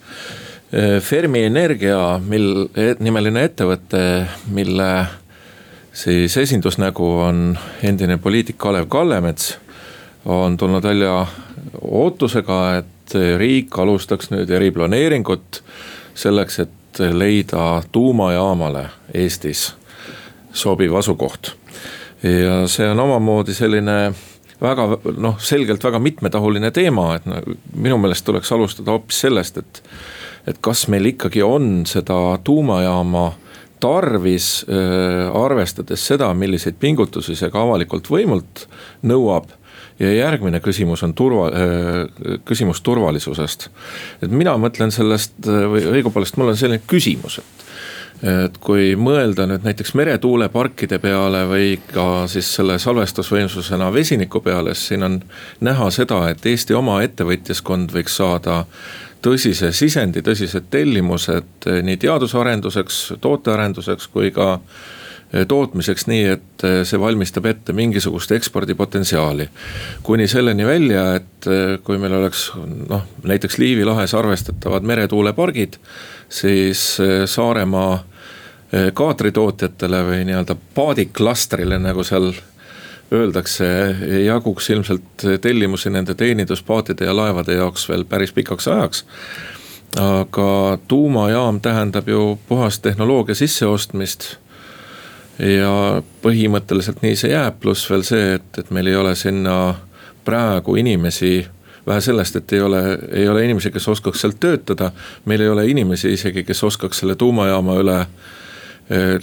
Eh, 0.73 1.01
Fermi 1.01 1.43
Energia, 1.43 2.19
mil, 2.23 2.67
e-, 2.75 2.95
nimeline 3.03 3.43
ettevõte, 3.49 4.03
mille 4.55 4.89
siis 5.93 6.37
esindusnägu 6.39 7.09
on 7.27 7.43
endine 7.83 8.17
poliitik 8.17 8.57
Kalev 8.57 8.87
Kallemets. 8.89 9.57
on 10.25 10.57
tulnud 10.57 10.83
välja 10.83 11.25
ootusega, 11.81 12.77
et 12.77 13.15
riik 13.37 13.79
alustaks 13.79 14.31
nüüd 14.31 14.49
eriplaneeringut 14.49 15.63
selleks, 16.15 16.59
et 16.59 16.99
leida 17.11 17.83
tuumajaamale 17.91 18.85
Eestis 19.13 19.73
sobiv 20.53 20.95
asukoht. 20.95 21.51
ja 22.23 22.67
see 22.67 22.87
on 22.89 22.99
omamoodi 22.99 23.53
selline 23.53 24.13
väga 24.63 24.87
noh, 25.21 25.37
selgelt 25.43 25.83
väga 25.83 25.99
mitmetahuline 26.03 26.71
teema, 26.75 27.13
et 27.17 27.25
no, 27.29 27.39
minu 27.75 27.99
meelest 28.01 28.25
tuleks 28.27 28.51
alustada 28.55 28.95
hoopis 28.95 29.23
sellest, 29.27 29.61
et. 29.63 29.83
et 30.47 30.57
kas 30.59 30.87
meil 30.91 31.05
ikkagi 31.13 31.39
on 31.45 31.85
seda 31.87 32.19
tuumajaama 32.43 33.29
tarvis 33.83 34.65
äh,, 34.67 35.27
arvestades 35.43 36.03
seda, 36.07 36.33
milliseid 36.35 36.75
pingutusi 36.79 37.35
see 37.35 37.51
ka 37.51 37.63
avalikult 37.63 38.09
võimult 38.11 38.65
nõuab 39.07 39.51
ja 39.99 40.11
järgmine 40.13 40.59
küsimus 40.63 41.03
on 41.05 41.13
turva, 41.15 41.49
äh, 41.51 42.37
küsimus 42.47 42.81
turvalisusest. 42.81 43.69
et 44.21 44.31
mina 44.31 44.55
mõtlen 44.57 44.91
sellest 44.91 45.39
või 45.47 45.83
õigupoolest 45.97 46.37
mul 46.37 46.53
on 46.53 46.59
selline 46.59 46.81
küsimus, 46.87 47.39
et 47.39 47.62
et 48.23 48.57
kui 48.63 48.93
mõelda 48.95 49.43
nüüd 49.49 49.65
näiteks 49.67 49.93
meretuuleparkide 49.99 50.99
peale 51.03 51.43
või 51.49 51.73
ka 51.91 52.23
siis 52.31 52.47
selle 52.55 52.77
salvestusvõimsusena 52.79 53.89
vesiniku 53.93 54.39
peale, 54.43 54.75
siis 54.75 54.93
siin 54.93 55.03
on 55.03 55.17
näha 55.63 55.89
seda, 55.91 56.21
et 56.31 56.45
Eesti 56.47 56.77
oma 56.77 57.01
ettevõtjaskond 57.03 57.91
võiks 57.91 58.15
saada 58.21 58.63
tõsise 59.23 59.71
sisendi, 59.75 60.23
tõsised 60.23 60.69
tellimused 60.71 61.67
nii 61.83 61.99
teadusarenduseks, 61.99 63.01
tootearenduseks 63.23 64.07
kui 64.13 64.31
ka 64.35 64.47
eh, 64.55 65.43
tootmiseks 65.47 66.07
nii, 66.11 66.23
et 66.37 66.65
eh, 66.67 66.79
see 66.87 66.99
valmistab 66.99 67.47
ette 67.51 67.75
mingisugust 67.75 68.31
ekspordipotentsiaali. 68.39 69.49
kuni 70.03 70.27
selleni 70.31 70.65
välja, 70.67 71.05
et 71.19 71.51
eh, 71.51 71.75
kui 71.83 71.99
meil 71.99 72.15
oleks 72.21 72.49
noh, 72.87 73.03
näiteks 73.23 73.59
Liivi 73.59 73.83
lahes 73.87 74.15
arvestatavad 74.15 74.87
meretuulepargid, 74.87 75.79
siis 76.29 76.87
Saaremaa 77.25 77.93
Eh, 77.95 78.12
kaatritootjatele 78.93 79.99
või 80.07 80.23
nii-öelda 80.25 80.55
paadiklastrile, 80.75 81.77
nagu 81.79 82.03
seal 82.03 82.31
öeldakse, 83.13 83.65
jaguks 84.25 84.69
ilmselt 84.69 85.25
tellimusi 85.41 85.89
nende 85.89 86.15
teeninduspaatide 86.15 87.05
ja 87.05 87.15
laevade 87.15 87.53
jaoks 87.53 87.89
veel 87.89 88.05
päris 88.05 88.33
pikaks 88.33 88.67
ajaks. 88.67 89.05
aga 89.99 90.77
tuumajaam 90.87 91.61
tähendab 91.61 92.07
ju 92.09 92.39
puhast 92.47 92.81
tehnoloogia 92.81 93.35
sisseostmist. 93.35 94.37
ja 95.39 96.01
põhimõtteliselt 96.21 97.01
nii 97.01 97.15
see 97.15 97.31
jääb, 97.31 97.59
pluss 97.59 97.89
veel 97.89 98.03
see, 98.03 98.33
et, 98.33 98.57
et 98.57 98.69
meil 98.71 98.87
ei 98.87 98.95
ole 98.95 99.15
sinna 99.15 99.75
praegu 100.25 100.75
inimesi 100.75 101.47
vähe 101.87 102.01
sellest, 102.01 102.35
et 102.35 102.53
ei 102.53 102.61
ole, 102.61 102.99
ei 103.11 103.29
ole 103.29 103.45
inimesi, 103.45 103.71
kes 103.71 103.87
oskaks 103.87 104.21
seal 104.21 104.33
töötada. 104.39 104.91
meil 105.25 105.41
ei 105.41 105.49
ole 105.49 105.67
inimesi 105.67 106.13
isegi, 106.13 106.43
kes 106.43 106.63
oskaks 106.63 106.99
selle 106.99 107.15
tuumajaama 107.15 107.75
üle 107.81 107.99
Äh, 107.99 108.42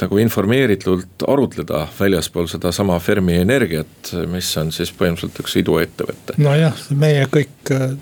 nagu 0.01 0.19
informeeritult 0.19 1.25
arutleda 1.29 1.85
väljaspool 1.99 2.49
sedasama 2.49 2.99
Fermi 2.99 3.37
Energiat, 3.37 4.13
mis 4.33 4.49
on 4.57 4.73
siis 4.73 4.93
põhimõtteliselt 4.97 5.43
üks 5.43 5.57
iduettevõte. 5.61 6.37
nojah, 6.41 6.77
meie 6.97 7.27
kõik 7.29 7.73
äh, 7.77 7.93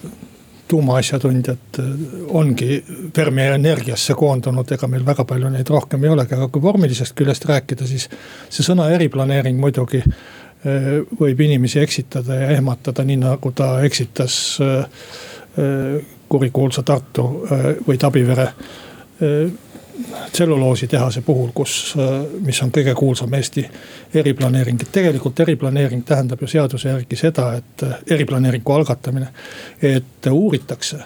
tuumaasjatundjad 0.71 1.81
äh, 1.83 1.91
ongi 2.29 2.79
Fermi 3.17 3.49
energiasse 3.59 4.15
koondunud, 4.15 4.71
ega 4.73 4.91
meil 4.91 5.07
väga 5.07 5.27
palju 5.27 5.51
neid 5.51 5.75
rohkem 5.75 6.05
ei 6.05 6.15
olegi, 6.15 6.39
aga 6.39 6.49
kui 6.49 6.63
vormilisest 6.63 7.17
küljest 7.19 7.49
rääkida, 7.51 7.91
siis 7.91 8.07
see 8.49 8.67
sõna 8.67 8.91
eriplaneering 8.95 9.59
muidugi 9.59 10.05
võib 11.21 11.39
inimesi 11.39 11.79
eksitada 11.79 12.35
ja 12.35 12.49
ehmatada, 12.51 13.05
nii 13.07 13.21
nagu 13.21 13.53
ta 13.55 13.77
eksitas 13.87 14.59
kurikuulsa 16.29 16.83
Tartu 16.83 17.27
või 17.87 17.95
Tabivere 17.95 18.49
tselluloositehase 20.33 21.21
puhul, 21.21 21.51
kus, 21.55 21.95
mis 22.45 22.63
on 22.63 22.73
kõige 22.75 22.95
kuulsam 22.95 23.35
Eesti 23.35 23.65
eriplaneering. 24.15 24.81
tegelikult 24.93 25.41
eriplaneering 25.41 26.05
tähendab 26.05 26.43
ju 26.43 26.47
seaduse 26.47 26.89
järgi 26.89 27.17
seda, 27.17 27.53
et 27.59 27.85
eriplaneeringu 28.11 28.73
algatamine, 28.73 29.29
et 29.83 30.27
uuritakse 30.31 31.03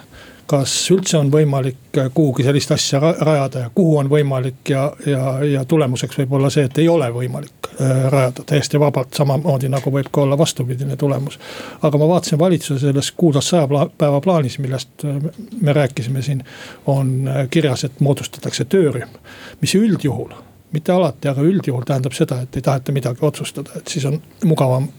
kas 0.47 0.73
üldse 0.91 1.17
on 1.17 1.29
võimalik 1.31 1.97
kuhugi 2.13 2.43
sellist 2.43 2.71
asja 2.71 2.99
rajada 2.99 3.65
ja 3.65 3.69
kuhu 3.75 3.97
on 3.97 4.09
võimalik 4.11 4.69
ja, 4.69 4.83
ja, 5.07 5.23
ja 5.45 5.63
tulemuseks 5.65 6.17
võib 6.19 6.35
olla 6.37 6.49
see, 6.53 6.65
et 6.67 6.77
ei 6.83 6.87
ole 6.91 7.07
võimalik 7.13 7.69
äh, 7.73 8.05
rajada 8.11 8.45
täiesti 8.51 8.79
vabalt, 8.79 9.13
samamoodi 9.15 9.69
nagu 9.71 9.93
võib 9.93 10.09
ka 10.11 10.23
olla 10.25 10.37
vastupidine 10.37 10.97
tulemus. 10.99 11.39
aga 11.81 11.97
ma 11.97 12.07
vaatasin 12.11 12.39
valitsuse 12.39 12.79
selles 12.85 13.11
kuulsas 13.11 13.49
saja 13.53 13.87
päeva 13.97 14.21
plaanis, 14.21 14.59
millest 14.59 15.05
äh, 15.05 15.21
me 15.61 15.73
rääkisime 15.73 16.21
siin, 16.21 16.43
on 16.85 17.27
äh, 17.27 17.47
kirjas, 17.49 17.83
et 17.83 17.99
moodustatakse 17.99 18.65
töörühm, 18.65 19.15
mis 19.61 19.75
üldjuhul 19.79 20.33
mitte 20.73 20.91
alati, 20.91 21.29
aga 21.29 21.41
üldjuhul 21.45 21.85
tähendab 21.85 22.15
seda, 22.17 22.41
et 22.41 22.55
ei 22.57 22.65
taheta 22.65 22.91
midagi 22.91 23.21
otsustada, 23.21 23.77
et 23.77 23.87
siis 23.87 24.05
on 24.09 24.17
mugavam 24.43 24.89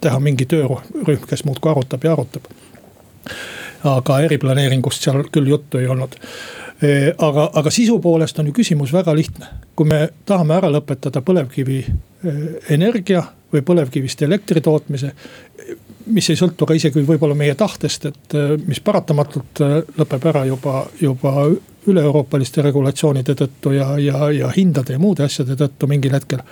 teha 0.00 0.20
mingi 0.20 0.46
töörühm, 0.46 1.24
kes 1.28 1.44
muudkui 1.48 1.72
arutab 1.72 2.04
ja 2.04 2.12
arutab 2.12 2.50
aga 3.86 4.20
eriplaneeringust 4.26 5.02
seal 5.06 5.24
küll 5.32 5.48
juttu 5.54 5.78
ei 5.78 5.88
olnud 5.88 6.16
aga, 7.18 7.50
aga 7.54 7.70
sisu 7.72 7.98
poolest 8.04 8.38
on 8.38 8.50
ju 8.50 8.52
küsimus 8.52 8.92
väga 8.92 9.14
lihtne. 9.16 9.46
kui 9.76 9.86
me 9.88 10.08
tahame 10.26 10.54
ära 10.56 10.68
lõpetada 10.72 11.22
põlevkivi 11.24 11.78
e, 11.80 12.32
energia 12.74 13.22
või 13.52 13.62
põlevkivist 13.62 14.22
elektri 14.22 14.60
tootmise. 14.60 15.12
mis 16.06 16.30
ei 16.30 16.36
sõltu 16.36 16.66
ka 16.66 16.74
isegi 16.74 17.02
võib-olla 17.02 17.34
meie 17.34 17.54
tahtest, 17.54 18.04
et 18.06 18.34
mis 18.66 18.80
paratamatult 18.80 19.62
lõpeb 19.98 20.26
ära 20.30 20.44
juba, 20.46 20.86
juba 21.00 21.48
üle-euroopaliste 21.86 22.62
regulatsioonide 22.62 23.34
tõttu 23.34 23.72
ja, 23.74 23.98
ja, 23.98 24.30
ja 24.30 24.50
hindade 24.56 24.92
ja 24.92 24.98
muude 24.98 25.24
asjade 25.24 25.56
tõttu 25.56 25.88
mingil 25.90 26.14
hetkel 26.14 26.44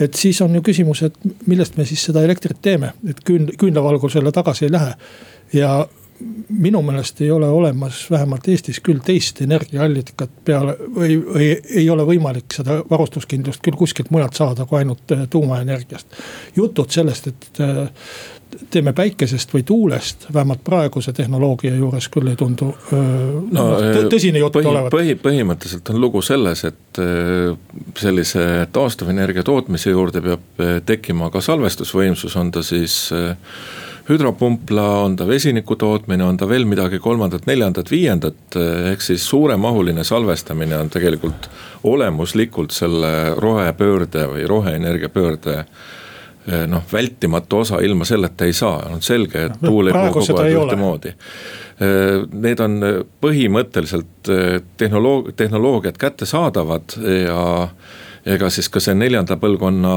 et 0.00 0.14
siis 0.18 0.40
on 0.42 0.54
ju 0.54 0.62
küsimus, 0.64 1.02
et 1.06 1.14
millest 1.46 1.76
me 1.76 1.84
siis 1.86 2.02
seda 2.08 2.22
elektrit 2.24 2.58
teeme, 2.62 2.94
et 3.08 3.20
küün-, 3.28 3.52
küünlavalgusele 3.58 4.32
tagasi 4.32 4.66
ei 4.66 4.72
lähe. 4.72 4.94
ja 5.52 5.86
minu 6.48 6.82
meelest 6.82 7.20
ei 7.20 7.30
ole 7.30 7.48
olemas, 7.48 8.04
vähemalt 8.10 8.48
Eestis 8.48 8.80
küll 8.84 9.00
teist 9.04 9.40
energiaallikat 9.42 10.30
peale 10.44 10.76
või, 10.94 11.16
või 11.24 11.48
ei 11.76 11.88
ole 11.90 12.04
võimalik 12.06 12.52
seda 12.54 12.80
varustuskindlust 12.90 13.62
küll 13.64 13.78
kuskilt 13.78 14.10
mujalt 14.10 14.36
saada 14.38 14.66
kui 14.68 14.82
ainult 14.82 15.14
äh, 15.14 15.26
tuumaenergiast. 15.30 16.20
jutud 16.56 16.90
sellest, 16.90 17.26
et 17.26 17.60
äh, 17.60 18.08
teeme 18.70 18.92
päikesest 18.92 19.54
või 19.54 19.62
tuulest, 19.66 20.26
vähemalt 20.34 20.64
praeguse 20.64 21.12
tehnoloogia 21.16 21.74
juures 21.76 22.08
küll 22.12 22.28
ei 22.32 22.36
tundu 22.36 22.72
äh, 22.92 22.98
no, 23.52 23.68
tõsine 24.12 24.42
jutt 24.42 24.58
põhi, 24.58 24.68
olevat. 24.72 24.92
põhi, 24.94 25.16
põhimõtteliselt 25.22 25.94
on 25.94 26.00
lugu 26.02 26.22
selles, 26.22 26.64
et 26.68 27.00
sellise 27.98 28.42
taastuvenergia 28.72 29.44
tootmise 29.46 29.94
juurde 29.94 30.20
peab 30.20 30.66
tekkima 30.86 31.30
ka 31.32 31.40
salvestusvõimsus, 31.40 32.36
on 32.36 32.52
ta 32.52 32.62
siis 32.66 33.06
hüdropumpla, 34.08 34.86
on 35.04 35.16
ta 35.16 35.26
vesiniku 35.26 35.76
tootmine, 35.76 36.24
on 36.24 36.36
ta 36.36 36.48
veel 36.48 36.64
midagi 36.68 36.98
kolmandat, 37.02 37.46
neljandat, 37.46 37.90
viiendat. 37.90 38.56
ehk 38.92 39.02
siis 39.02 39.26
suuremahuline 39.28 40.04
salvestamine 40.04 40.76
on 40.78 40.90
tegelikult 40.90 41.48
olemuslikult 41.84 42.74
selle 42.74 43.34
rohepöörde 43.38 44.26
või 44.34 44.46
roheenergia 44.48 45.08
pöörde 45.08 45.58
eh, 45.62 46.66
noh, 46.66 46.82
vältimatu 46.92 47.62
osa, 47.62 47.80
ilma 47.80 48.04
selleta 48.04 48.44
ei 48.44 48.52
saa, 48.52 48.82
on 48.90 49.02
selge, 49.02 49.46
et 49.46 49.60
tuul 49.62 49.90
ei 49.90 49.96
puhu 49.96 50.18
kogu 50.18 50.40
aeg 50.42 50.58
ühtemoodi. 50.58 51.14
Eh, 51.82 52.26
need 52.32 52.60
on 52.60 52.78
põhimõtteliselt 53.22 54.32
eh, 54.34 54.60
tehnoloog-, 54.82 55.32
tehnoloogiad 55.36 55.98
kättesaadavad 55.98 56.98
ja 56.98 57.68
ega 58.26 58.50
siis 58.50 58.68
ka 58.70 58.82
see 58.82 58.94
neljanda 58.94 59.38
põlvkonna 59.38 59.96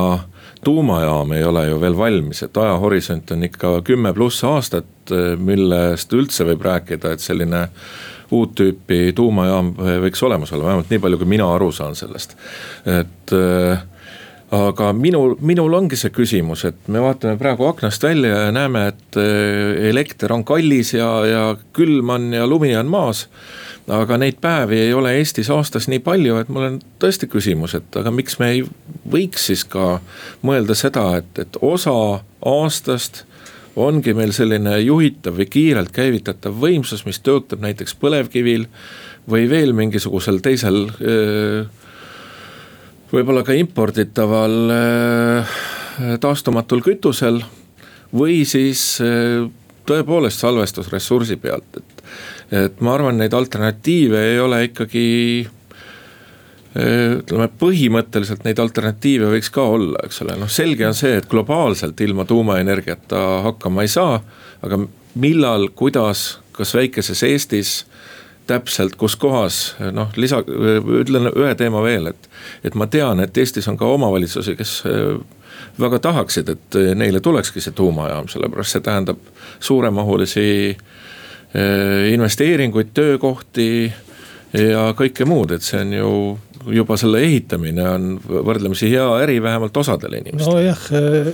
tuumajaam 0.65 1.32
ei 1.38 1.45
ole 1.45 1.67
ju 1.69 1.80
veel 1.82 1.97
valmis, 1.97 2.41
et 2.45 2.58
ajahorisont 2.58 3.32
on 3.36 3.47
ikka 3.47 3.78
kümme 3.86 4.13
pluss 4.17 4.43
aastat, 4.47 5.13
millest 5.38 6.13
üldse 6.17 6.47
võib 6.47 6.65
rääkida, 6.65 7.13
et 7.13 7.23
selline 7.23 7.67
uut 8.34 8.56
tüüpi 8.58 9.13
tuumajaam 9.15 9.73
võiks 10.04 10.23
olemas 10.25 10.54
olla, 10.54 10.71
vähemalt 10.71 10.93
nii 10.93 11.01
palju, 11.04 11.19
kui 11.21 11.30
mina 11.36 11.49
aru 11.54 11.69
saan 11.75 11.97
sellest, 11.97 12.34
et 12.89 13.36
äh, 13.38 13.84
aga 14.56 14.89
minul, 14.97 15.36
minul 15.45 15.78
ongi 15.78 15.99
see 15.99 16.13
küsimus, 16.13 16.65
et 16.69 16.89
me 16.91 17.04
vaatame 17.04 17.38
praegu 17.41 17.67
aknast 17.69 18.04
välja 18.06 18.47
ja 18.47 18.56
näeme, 18.56 18.88
et 18.93 19.19
äh, 19.21 19.89
elekter 19.91 20.34
on 20.34 20.45
kallis 20.47 20.95
ja, 20.97 21.10
ja 21.30 21.45
külm 21.75 22.13
on 22.15 22.32
ja 22.34 22.47
lumi 22.49 22.73
on 22.78 22.89
maas 22.89 23.28
aga 23.91 24.17
neid 24.17 24.39
päevi 24.41 24.80
ei 24.88 24.93
ole 24.98 25.13
Eestis 25.19 25.50
aastas 25.54 25.88
nii 25.91 26.02
palju, 26.06 26.39
et 26.41 26.50
mul 26.50 26.67
on 26.69 26.80
tõesti 27.02 27.30
küsimus, 27.30 27.76
et 27.78 27.98
aga 28.00 28.12
miks 28.13 28.39
me 28.41 28.50
ei 28.56 28.63
võiks 29.12 29.50
siis 29.52 29.65
ka 29.69 30.00
mõelda 30.45 30.78
seda, 30.78 31.06
et, 31.21 31.30
et 31.41 31.60
osa 31.62 31.93
aastast 32.45 33.24
ongi 33.76 34.15
meil 34.15 34.32
selline 34.34 34.78
juhitav 34.80 35.38
või 35.38 35.50
kiirelt 35.52 35.91
käivitatav 35.93 36.56
võimsus, 36.62 37.04
mis 37.06 37.19
töötab 37.21 37.62
näiteks 37.62 37.98
põlevkivil 38.02 38.65
või 39.30 39.50
veel 39.52 39.76
mingisugusel 39.78 40.39
teisel 40.41 40.86
võib-olla 43.12 43.43
ka 43.45 43.54
imporditaval 43.58 44.56
taastumatul 46.24 46.82
kütusel 46.86 47.41
või 48.15 48.41
siis 48.48 48.95
tõepoolest 49.86 50.41
salvestusressursi 50.41 51.38
pealt, 51.41 51.78
et 51.78 51.95
et 52.52 52.82
ma 52.82 52.94
arvan, 52.94 53.18
neid 53.18 53.34
alternatiive 53.34 54.22
ei 54.32 54.40
ole 54.40 54.64
ikkagi 54.70 55.06
ütleme 56.76 57.48
põhimõtteliselt 57.60 58.44
neid 58.44 58.60
alternatiive 58.60 59.30
võiks 59.32 59.50
ka 59.54 59.64
olla, 59.78 60.02
eks 60.04 60.20
ole, 60.26 60.36
noh 60.42 60.52
selge 60.52 60.84
on 60.88 60.98
see, 60.98 61.14
et 61.22 61.30
globaalselt 61.32 62.02
ilma 62.04 62.26
tuumaenergiata 62.28 63.22
hakkama 63.46 63.86
ei 63.86 63.92
saa. 63.92 64.20
aga 64.62 64.80
millal, 65.16 65.70
kuidas, 65.76 66.40
kas 66.52 66.74
väikeses 66.76 67.24
Eestis 67.24 67.86
täpselt, 68.48 68.96
kus 69.00 69.16
kohas, 69.16 69.76
noh 69.92 70.12
lisa, 70.20 70.42
ütlen 71.00 71.32
ühe 71.32 71.56
teema 71.56 71.82
veel, 71.84 72.12
et. 72.12 72.30
et 72.64 72.76
ma 72.76 72.88
tean, 72.88 73.20
et 73.24 73.38
Eestis 73.38 73.68
on 73.72 73.78
ka 73.78 73.88
omavalitsusi, 73.96 74.56
kes 74.56 74.84
väga 75.80 76.00
tahaksid, 76.00 76.50
et 76.50 76.78
neile 76.96 77.24
tulekski 77.24 77.64
see 77.64 77.74
tuumajaam, 77.76 78.28
sellepärast 78.28 78.76
see 78.76 78.84
tähendab 78.84 79.20
suuremahulisi 79.60 80.48
investeeringuid, 82.12 82.89
töökohti 82.94 83.68
ja 84.56 84.89
kõike 84.98 85.28
muud, 85.30 85.56
et 85.56 85.63
see 85.63 85.80
on 85.84 85.94
ju 85.96 86.12
juba 86.74 86.98
selle 86.98 87.22
ehitamine 87.26 87.86
on 87.89 88.06
võrdlemisi 88.26 88.89
hea 88.89 89.06
äri, 89.22 89.38
vähemalt 89.44 89.78
osadele 89.78 90.22
inimestele. 90.22 90.56
nojah, 90.56 90.84
äh, 90.98 91.32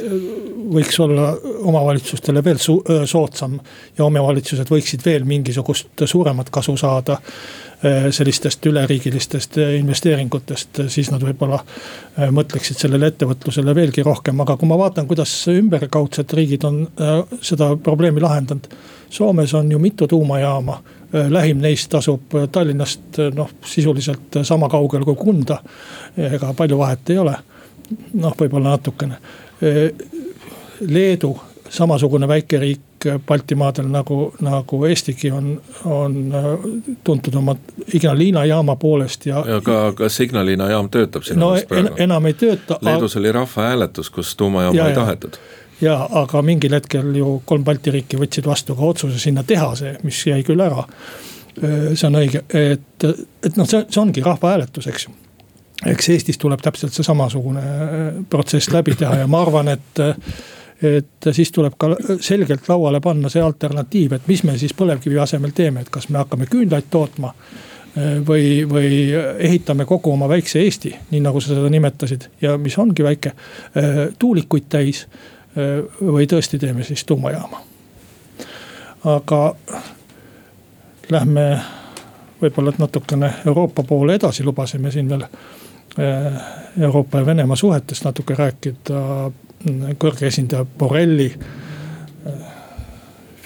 võiks 0.75 0.99
olla 1.03 1.31
omavalitsustele 1.71 2.43
veel 2.43 2.60
äh, 2.60 3.03
soodsam 3.10 3.60
ja 3.97 4.05
omavalitsused 4.05 4.71
võiksid 4.71 5.05
veel 5.05 5.27
mingisugust 5.27 6.05
suuremat 6.05 6.49
kasu 6.51 6.77
saada 6.77 7.19
sellistest 8.13 8.65
üleriigilistest 8.69 9.55
investeeringutest, 9.57 10.84
siis 10.93 11.07
nad 11.10 11.23
võib-olla 11.25 11.57
mõtleksid 12.29 12.77
sellele 12.77 13.10
ettevõtlusele 13.10 13.73
veelgi 13.73 14.03
rohkem, 14.05 14.38
aga 14.43 14.53
kui 14.53 14.69
ma 14.69 14.77
vaatan, 14.77 15.07
kuidas 15.10 15.34
ümberkaudsed 15.49 16.36
riigid 16.38 16.67
on 16.69 16.84
seda 17.41 17.71
probleemi 17.81 18.21
lahendanud 18.21 18.69
Soomes 19.12 19.54
on 19.54 19.71
ju 19.71 19.80
mitu 19.80 20.08
tuumajaama, 20.08 20.84
äh, 21.15 21.32
lähim 21.32 21.58
neist 21.58 21.95
asub 21.95 22.36
äh, 22.36 22.50
Tallinnast 22.50 23.19
äh, 23.19 23.34
noh, 23.36 23.50
sisuliselt 23.65 24.39
sama 24.43 24.69
kaugel 24.69 25.04
kui 25.04 25.15
Kunda. 25.15 25.58
ega 26.17 26.54
palju 26.54 26.78
vahet 26.78 27.10
ei 27.10 27.17
ole, 27.17 27.36
noh, 28.13 28.36
võib-olla 28.39 28.78
natukene. 28.78 29.18
Leedu, 30.88 31.36
samasugune 31.70 32.28
väikeriik 32.28 33.07
Baltimaadel 33.28 33.88
nagu, 33.91 34.34
nagu 34.39 34.82
Eestigi 34.86 35.32
on, 35.32 35.53
on 35.86 36.18
tuntud 37.03 37.36
oma 37.36 37.55
Ignalina 37.93 38.45
jaama 38.45 38.76
poolest 38.76 39.26
ja. 39.26 39.43
ka, 39.64 39.93
kas 39.95 40.20
Ignalina 40.24 40.70
jaam 40.72 40.89
töötab 40.89 41.28
sinu 41.28 41.39
no, 41.39 41.49
meelest 41.51 41.70
praegu 41.70 41.95
en,? 41.95 42.03
enam 42.07 42.28
ei 42.32 42.38
tööta. 42.39 42.80
Leedus 42.82 43.16
aga... 43.16 43.24
oli 43.24 43.32
rahvahääletus, 43.39 44.09
kus 44.09 44.36
tuumajaama 44.36 44.78
ja, 44.78 44.88
ei 44.88 44.95
tahetud 44.95 45.39
ja 45.39 45.61
aga 45.89 46.41
mingil 46.45 46.75
hetkel 46.75 47.15
ju 47.15 47.41
kolm 47.45 47.63
Balti 47.65 47.93
riiki 47.93 48.19
võtsid 48.19 48.47
vastu 48.47 48.75
ka 48.77 48.91
otsuse 48.93 49.19
sinna 49.19 49.43
tehase, 49.47 49.97
mis 50.03 50.21
jäi 50.27 50.43
küll 50.47 50.61
ära. 50.61 50.86
see 51.61 52.07
on 52.07 52.15
õige, 52.15 52.43
et, 52.47 53.03
et 53.43 53.57
noh, 53.57 53.67
see, 53.67 53.84
see 53.89 54.01
ongi 54.01 54.23
rahvahääletus, 54.23 54.88
eks 54.88 55.07
ju. 55.07 55.15
eks 55.91 56.09
Eestis 56.09 56.38
tuleb 56.38 56.61
täpselt 56.63 56.93
see 56.93 57.03
samasugune 57.03 57.61
protsess 58.29 58.71
läbi 58.71 58.95
teha 58.95 59.23
ja 59.23 59.27
ma 59.27 59.41
arvan, 59.41 59.73
et 59.75 60.05
et 60.82 61.27
siis 61.32 61.51
tuleb 61.53 61.75
ka 61.77 61.91
selgelt 62.25 62.65
lauale 62.69 63.01
panna 63.01 63.29
see 63.29 63.41
alternatiiv, 63.41 64.15
et 64.15 64.29
mis 64.32 64.41
me 64.47 64.55
siis 64.57 64.73
põlevkivi 64.73 65.19
asemel 65.21 65.51
teeme, 65.53 65.84
et 65.84 65.91
kas 65.93 66.09
me 66.09 66.17
hakkame 66.17 66.47
küünlaid 66.49 66.88
tootma 66.89 67.34
või, 68.27 68.63
või 68.69 69.11
ehitame 69.39 69.86
kogu 69.86 70.13
oma 70.13 70.29
väikse 70.32 70.61
Eesti, 70.63 70.93
nii 71.11 71.21
nagu 71.21 71.41
sa 71.41 71.53
seda 71.53 71.69
nimetasid 71.69 72.27
ja 72.41 72.55
mis 72.57 72.77
ongi 72.79 73.03
väike, 73.03 73.36
tuulikuid 74.19 74.69
täis. 74.69 75.05
Või 76.02 76.28
tõesti 76.28 76.60
teeme 76.60 76.84
siis 76.84 77.06
tuumajaama. 77.06 77.62
aga 79.04 79.56
lähme 81.10 81.62
võib-olla 82.41 82.74
natukene 82.78 83.34
Euroopa 83.45 83.84
poole 83.84 84.16
edasi, 84.16 84.43
lubasime 84.43 84.91
siin 84.91 85.10
veel 85.10 85.26
Euroopa 86.80 87.20
ja 87.20 87.26
Venemaa 87.26 87.56
suhetest 87.56 88.06
natuke 88.06 88.36
rääkida. 88.36 89.32
kõrge 89.99 90.26
esindaja 90.26 90.66
Borrelli 90.66 91.34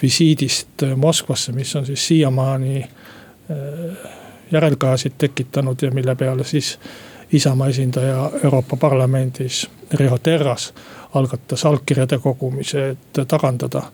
visiidist 0.02 0.82
Moskvasse, 0.96 1.52
mis 1.52 1.76
on 1.76 1.86
siis 1.86 2.06
siiamaani 2.06 2.88
järelkajasid 4.52 5.12
tekitanud 5.18 5.82
ja 5.82 5.90
mille 5.90 6.14
peale 6.14 6.44
siis 6.44 6.78
Isamaa 7.32 7.68
esindaja 7.68 8.30
Euroopa 8.44 8.76
Parlamendis, 8.76 9.70
Riho 9.92 10.18
Terras 10.18 10.74
algatas 11.16 11.64
allkirjade 11.68 12.18
kogumise, 12.22 12.88
et 12.94 13.22
tagandada 13.28 13.86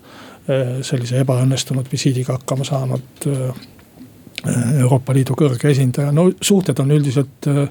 eh, 0.47 0.79
sellise 0.81 1.21
ebaõnnestunud 1.23 1.89
visiidiga 1.91 2.37
hakkama 2.37 2.67
saanud 2.67 3.27
eh, 3.31 3.65
Euroopa 4.83 5.15
Liidu 5.15 5.37
kõrge 5.39 5.71
esindaja, 5.71 6.11
no 6.11 6.29
suhted 6.41 6.79
on 6.83 6.91
üldiselt 6.91 7.49
eh, 7.51 7.65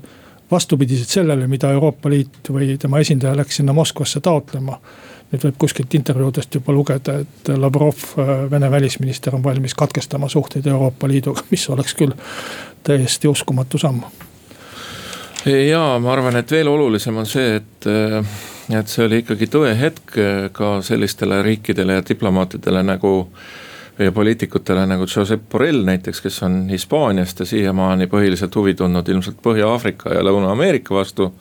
vastupidised 0.50 1.09
sellele, 1.09 1.46
mida 1.48 1.72
Euroopa 1.72 2.11
Liit 2.12 2.53
või 2.53 2.76
tema 2.80 3.00
esindaja 3.00 3.36
läks 3.36 3.61
sinna 3.61 3.72
Moskvasse 3.76 4.20
taotlema 4.20 4.78
nüüd 5.32 5.46
võib 5.46 5.61
kuskilt 5.64 5.94
intervjuudest 5.96 6.59
juba 6.59 6.74
lugeda, 6.76 7.16
et 7.24 7.50
Lavrov, 7.57 8.05
Vene 8.50 8.70
välisminister 8.70 9.34
on 9.34 9.44
valmis 9.44 9.74
katkestama 9.74 10.28
suhteid 10.28 10.66
Euroopa 10.68 11.09
Liiduga, 11.09 11.44
mis 11.50 11.64
oleks 11.72 11.96
küll 11.96 12.12
täiesti 12.84 13.28
uskumatu 13.28 13.78
samm. 13.78 14.03
ja 15.46 15.98
ma 15.98 16.12
arvan, 16.12 16.36
et 16.36 16.50
veel 16.50 16.68
olulisem 16.68 17.16
on 17.16 17.26
see, 17.26 17.57
et, 17.57 17.88
et 18.70 18.88
see 18.88 19.04
oli 19.06 19.22
ikkagi 19.22 19.48
tõehetk 19.50 20.16
ka 20.54 20.72
sellistele 20.86 21.42
riikidele 21.42 21.98
ja 21.98 22.04
diplomaatidele 22.08 22.82
nagu 22.86 23.12
ja 23.98 24.12
poliitikutele 24.12 24.86
nagu 24.86 25.06
Josep 25.16 25.48
Borrell 25.50 25.84
näiteks, 25.84 26.20
kes 26.20 26.42
on 26.42 26.68
Hispaaniast 26.70 27.40
ja 27.40 27.46
siiamaani 27.46 28.06
põhiliselt 28.06 28.54
huvi 28.56 28.74
tundnud 28.74 29.08
ilmselt 29.08 29.42
Põhja-Aafrika 29.42 30.14
ja 30.14 30.22
Lõuna-Ameerika 30.24 30.94
vastu. 30.94 31.32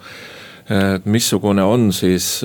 missugune 1.06 1.64
on 1.64 1.94
siis 1.94 2.42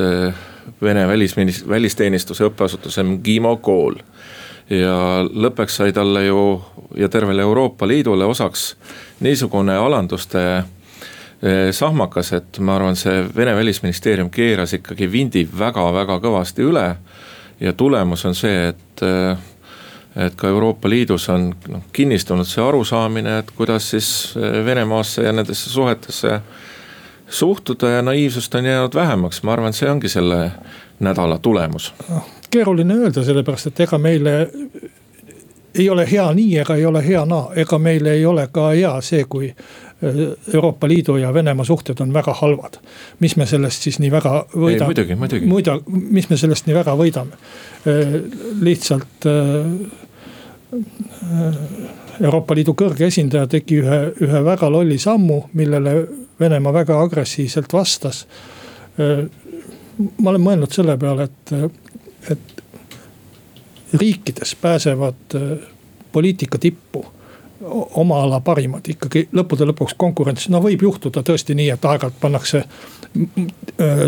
Vene 0.83 1.07
välisminis-, 1.07 1.69
välisteenistuse 1.69 2.45
õppeasutuse 2.45 3.03
MGIMO 3.03 3.57
kool. 3.57 3.95
ja 4.71 5.23
lõppeks 5.23 5.77
sai 5.79 5.93
talle 5.93 6.25
ju 6.25 6.65
ja 6.99 7.09
tervele 7.09 7.43
Euroopa 7.43 7.87
Liidule 7.87 8.25
osaks 8.25 8.77
niisugune 9.21 9.77
alanduste 9.77 10.41
eh, 10.57 10.65
sahmakas, 11.71 12.33
et 12.33 12.59
ma 12.59 12.77
arvan, 12.77 12.97
see 12.97 13.25
Vene 13.37 13.57
välisministeerium 13.57 14.31
keeras 14.31 14.73
ikkagi 14.73 15.09
vindi 15.13 15.45
väga-väga 15.59 16.21
kõvasti 16.21 16.65
üle. 16.65 16.97
ja 17.61 17.73
tulemus 17.73 18.25
on 18.25 18.35
see, 18.35 18.69
et, 18.69 19.03
eh, 19.03 19.37
et 20.27 20.35
ka 20.37 20.49
Euroopa 20.49 20.89
Liidus 20.89 21.29
on 21.29 21.55
noh 21.69 21.83
kinnistunud 21.93 22.47
see 22.47 22.65
arusaamine, 22.65 23.39
et 23.39 23.51
kuidas 23.51 23.91
siis 23.91 24.37
eh, 24.37 24.65
Venemaasse 24.65 25.23
ja 25.23 25.33
nendesse 25.33 25.71
suhetesse 25.71 26.41
suhtuda 27.29 27.89
ja 27.89 28.03
naiivsust 28.03 28.55
on 28.55 28.65
jäänud 28.65 28.95
vähemaks, 28.95 29.43
ma 29.43 29.53
arvan, 29.53 29.73
see 29.73 29.91
ongi 29.91 30.09
selle 30.09 30.51
nädala 31.01 31.39
tulemus. 31.39 31.95
keeruline 32.51 32.95
öelda, 32.95 33.25
sellepärast 33.25 33.67
et 33.67 33.81
ega 33.81 33.99
meile 33.99 34.49
ei 35.75 35.91
ole 35.91 36.11
hea 36.11 36.33
nii 36.35 36.59
ega 36.59 36.75
ei 36.75 36.87
ole 36.87 37.07
hea 37.07 37.25
naa, 37.25 37.51
ega 37.57 37.79
meile 37.79 38.13
ei 38.13 38.27
ole 38.27 38.49
ka 38.53 38.69
hea 38.69 39.01
see, 39.01 39.25
kui 39.29 39.49
äh, 39.51 39.86
Euroopa 40.55 40.89
Liidu 40.89 41.17
ja 41.17 41.35
Venemaa 41.35 41.65
suhted 41.65 42.01
on 42.01 42.13
väga 42.13 42.35
halvad. 42.35 42.75
mis 43.21 43.37
me 43.37 43.47
sellest 43.47 43.83
siis 43.83 43.99
nii 43.99 44.11
väga 44.11 44.47
võidame? 44.53 44.85
muidugi, 44.85 45.15
muidugi. 45.15 45.47
muida, 45.47 45.79
mis 45.89 46.29
me 46.31 46.37
sellest 46.37 46.67
nii 46.67 46.75
väga 46.77 46.97
võidame? 46.97 47.39
Äh, 47.89 48.19
lihtsalt 48.61 49.27
äh, 49.27 49.33
Euroopa 52.21 52.55
Liidu 52.55 52.75
kõrge 52.77 53.09
esindaja 53.09 53.47
tegi 53.49 53.81
ühe, 53.81 54.01
ühe 54.21 54.45
väga 54.45 54.69
lolli 54.71 54.99
sammu, 54.99 55.43
millele 55.57 55.97
Venemaa 56.41 56.73
väga 56.73 57.01
agressiivselt 57.01 57.73
vastas. 57.73 58.27
ma 58.99 60.31
olen 60.31 60.43
mõelnud 60.43 60.73
selle 60.73 60.97
peale, 61.01 61.25
et, 61.25 61.53
et 62.33 62.63
riikides 63.97 64.55
pääsevad 64.61 65.37
poliitika 66.13 66.59
tippu 66.59 67.05
oma 67.95 68.23
ala 68.23 68.41
parimad 68.45 68.89
ikkagi 68.89 69.29
lõppude 69.33 69.69
lõpuks 69.71 69.97
konkurents, 69.99 70.49
no 70.53 70.61
võib 70.65 70.83
juhtuda 70.83 71.23
tõesti 71.27 71.57
nii, 71.57 71.71
et 71.73 71.85
aeg-ajalt 71.85 72.19
pannakse 72.21 72.65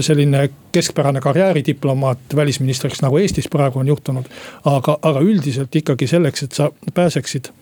selline 0.04 0.48
keskpärane 0.72 1.20
karjääridiplomaat 1.20 2.36
välisministriks, 2.36 3.00
nagu 3.02 3.18
Eestis 3.18 3.48
praegu 3.48 3.78
on 3.78 3.88
juhtunud. 3.88 4.28
aga, 4.64 4.98
aga 5.02 5.20
üldiselt 5.20 5.76
ikkagi 5.76 6.06
selleks, 6.06 6.42
et 6.42 6.52
sa 6.52 6.70
pääseksid 6.94 7.52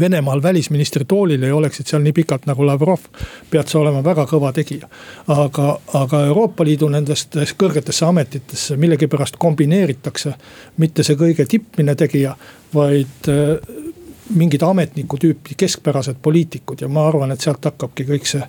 Venemaal 0.00 0.42
välisministri 0.42 1.04
toolil 1.04 1.42
ja 1.42 1.56
oleksid 1.56 1.86
seal 1.86 2.02
nii 2.02 2.12
pikalt 2.12 2.46
nagu 2.48 2.66
Lavrov, 2.66 3.04
pead 3.50 3.68
sa 3.68 3.78
olema 3.78 4.00
väga 4.04 4.24
kõva 4.26 4.50
tegija. 4.52 4.88
aga, 5.28 5.78
aga 5.94 6.20
Euroopa 6.26 6.64
Liidu 6.64 6.88
nendest 6.88 7.36
kõrgetesse 7.60 8.06
ametitesse 8.08 8.76
millegipärast 8.76 9.36
kombineeritakse 9.38 10.34
mitte 10.76 11.02
see 11.02 11.16
kõige 11.20 11.46
tippmine 11.46 11.94
tegija, 11.94 12.34
vaid 12.74 13.28
äh, 13.28 13.92
mingid 14.34 14.62
ametniku 14.62 15.18
tüüpi 15.20 15.54
keskpärased 15.56 16.16
poliitikud 16.22 16.80
ja 16.80 16.88
ma 16.88 17.06
arvan, 17.08 17.32
et 17.32 17.40
sealt 17.40 17.64
hakkabki 17.64 18.06
kõik 18.08 18.28
see 18.28 18.42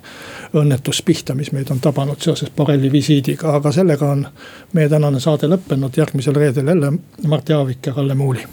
õnnetus 0.56 1.02
pihta, 1.04 1.34
mis 1.34 1.52
meid 1.52 1.70
on 1.70 1.80
tabanud 1.80 2.20
seoses 2.22 2.50
Borrelli 2.56 2.90
visiidiga, 2.92 3.52
aga 3.58 3.72
sellega 3.72 4.10
on 4.12 4.26
meie 4.72 4.88
tänane 4.88 5.20
saade 5.20 5.50
lõppenud, 5.50 5.96
järgmisel 5.96 6.36
reedel 6.36 6.72
jälle 6.72 6.92
Mart 7.26 7.48
Jaavik 7.48 7.86
ja 7.86 7.92
Kalle 7.92 8.14
Muuli. 8.14 8.46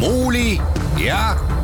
Muuli 0.00 0.58
ja 1.04 1.57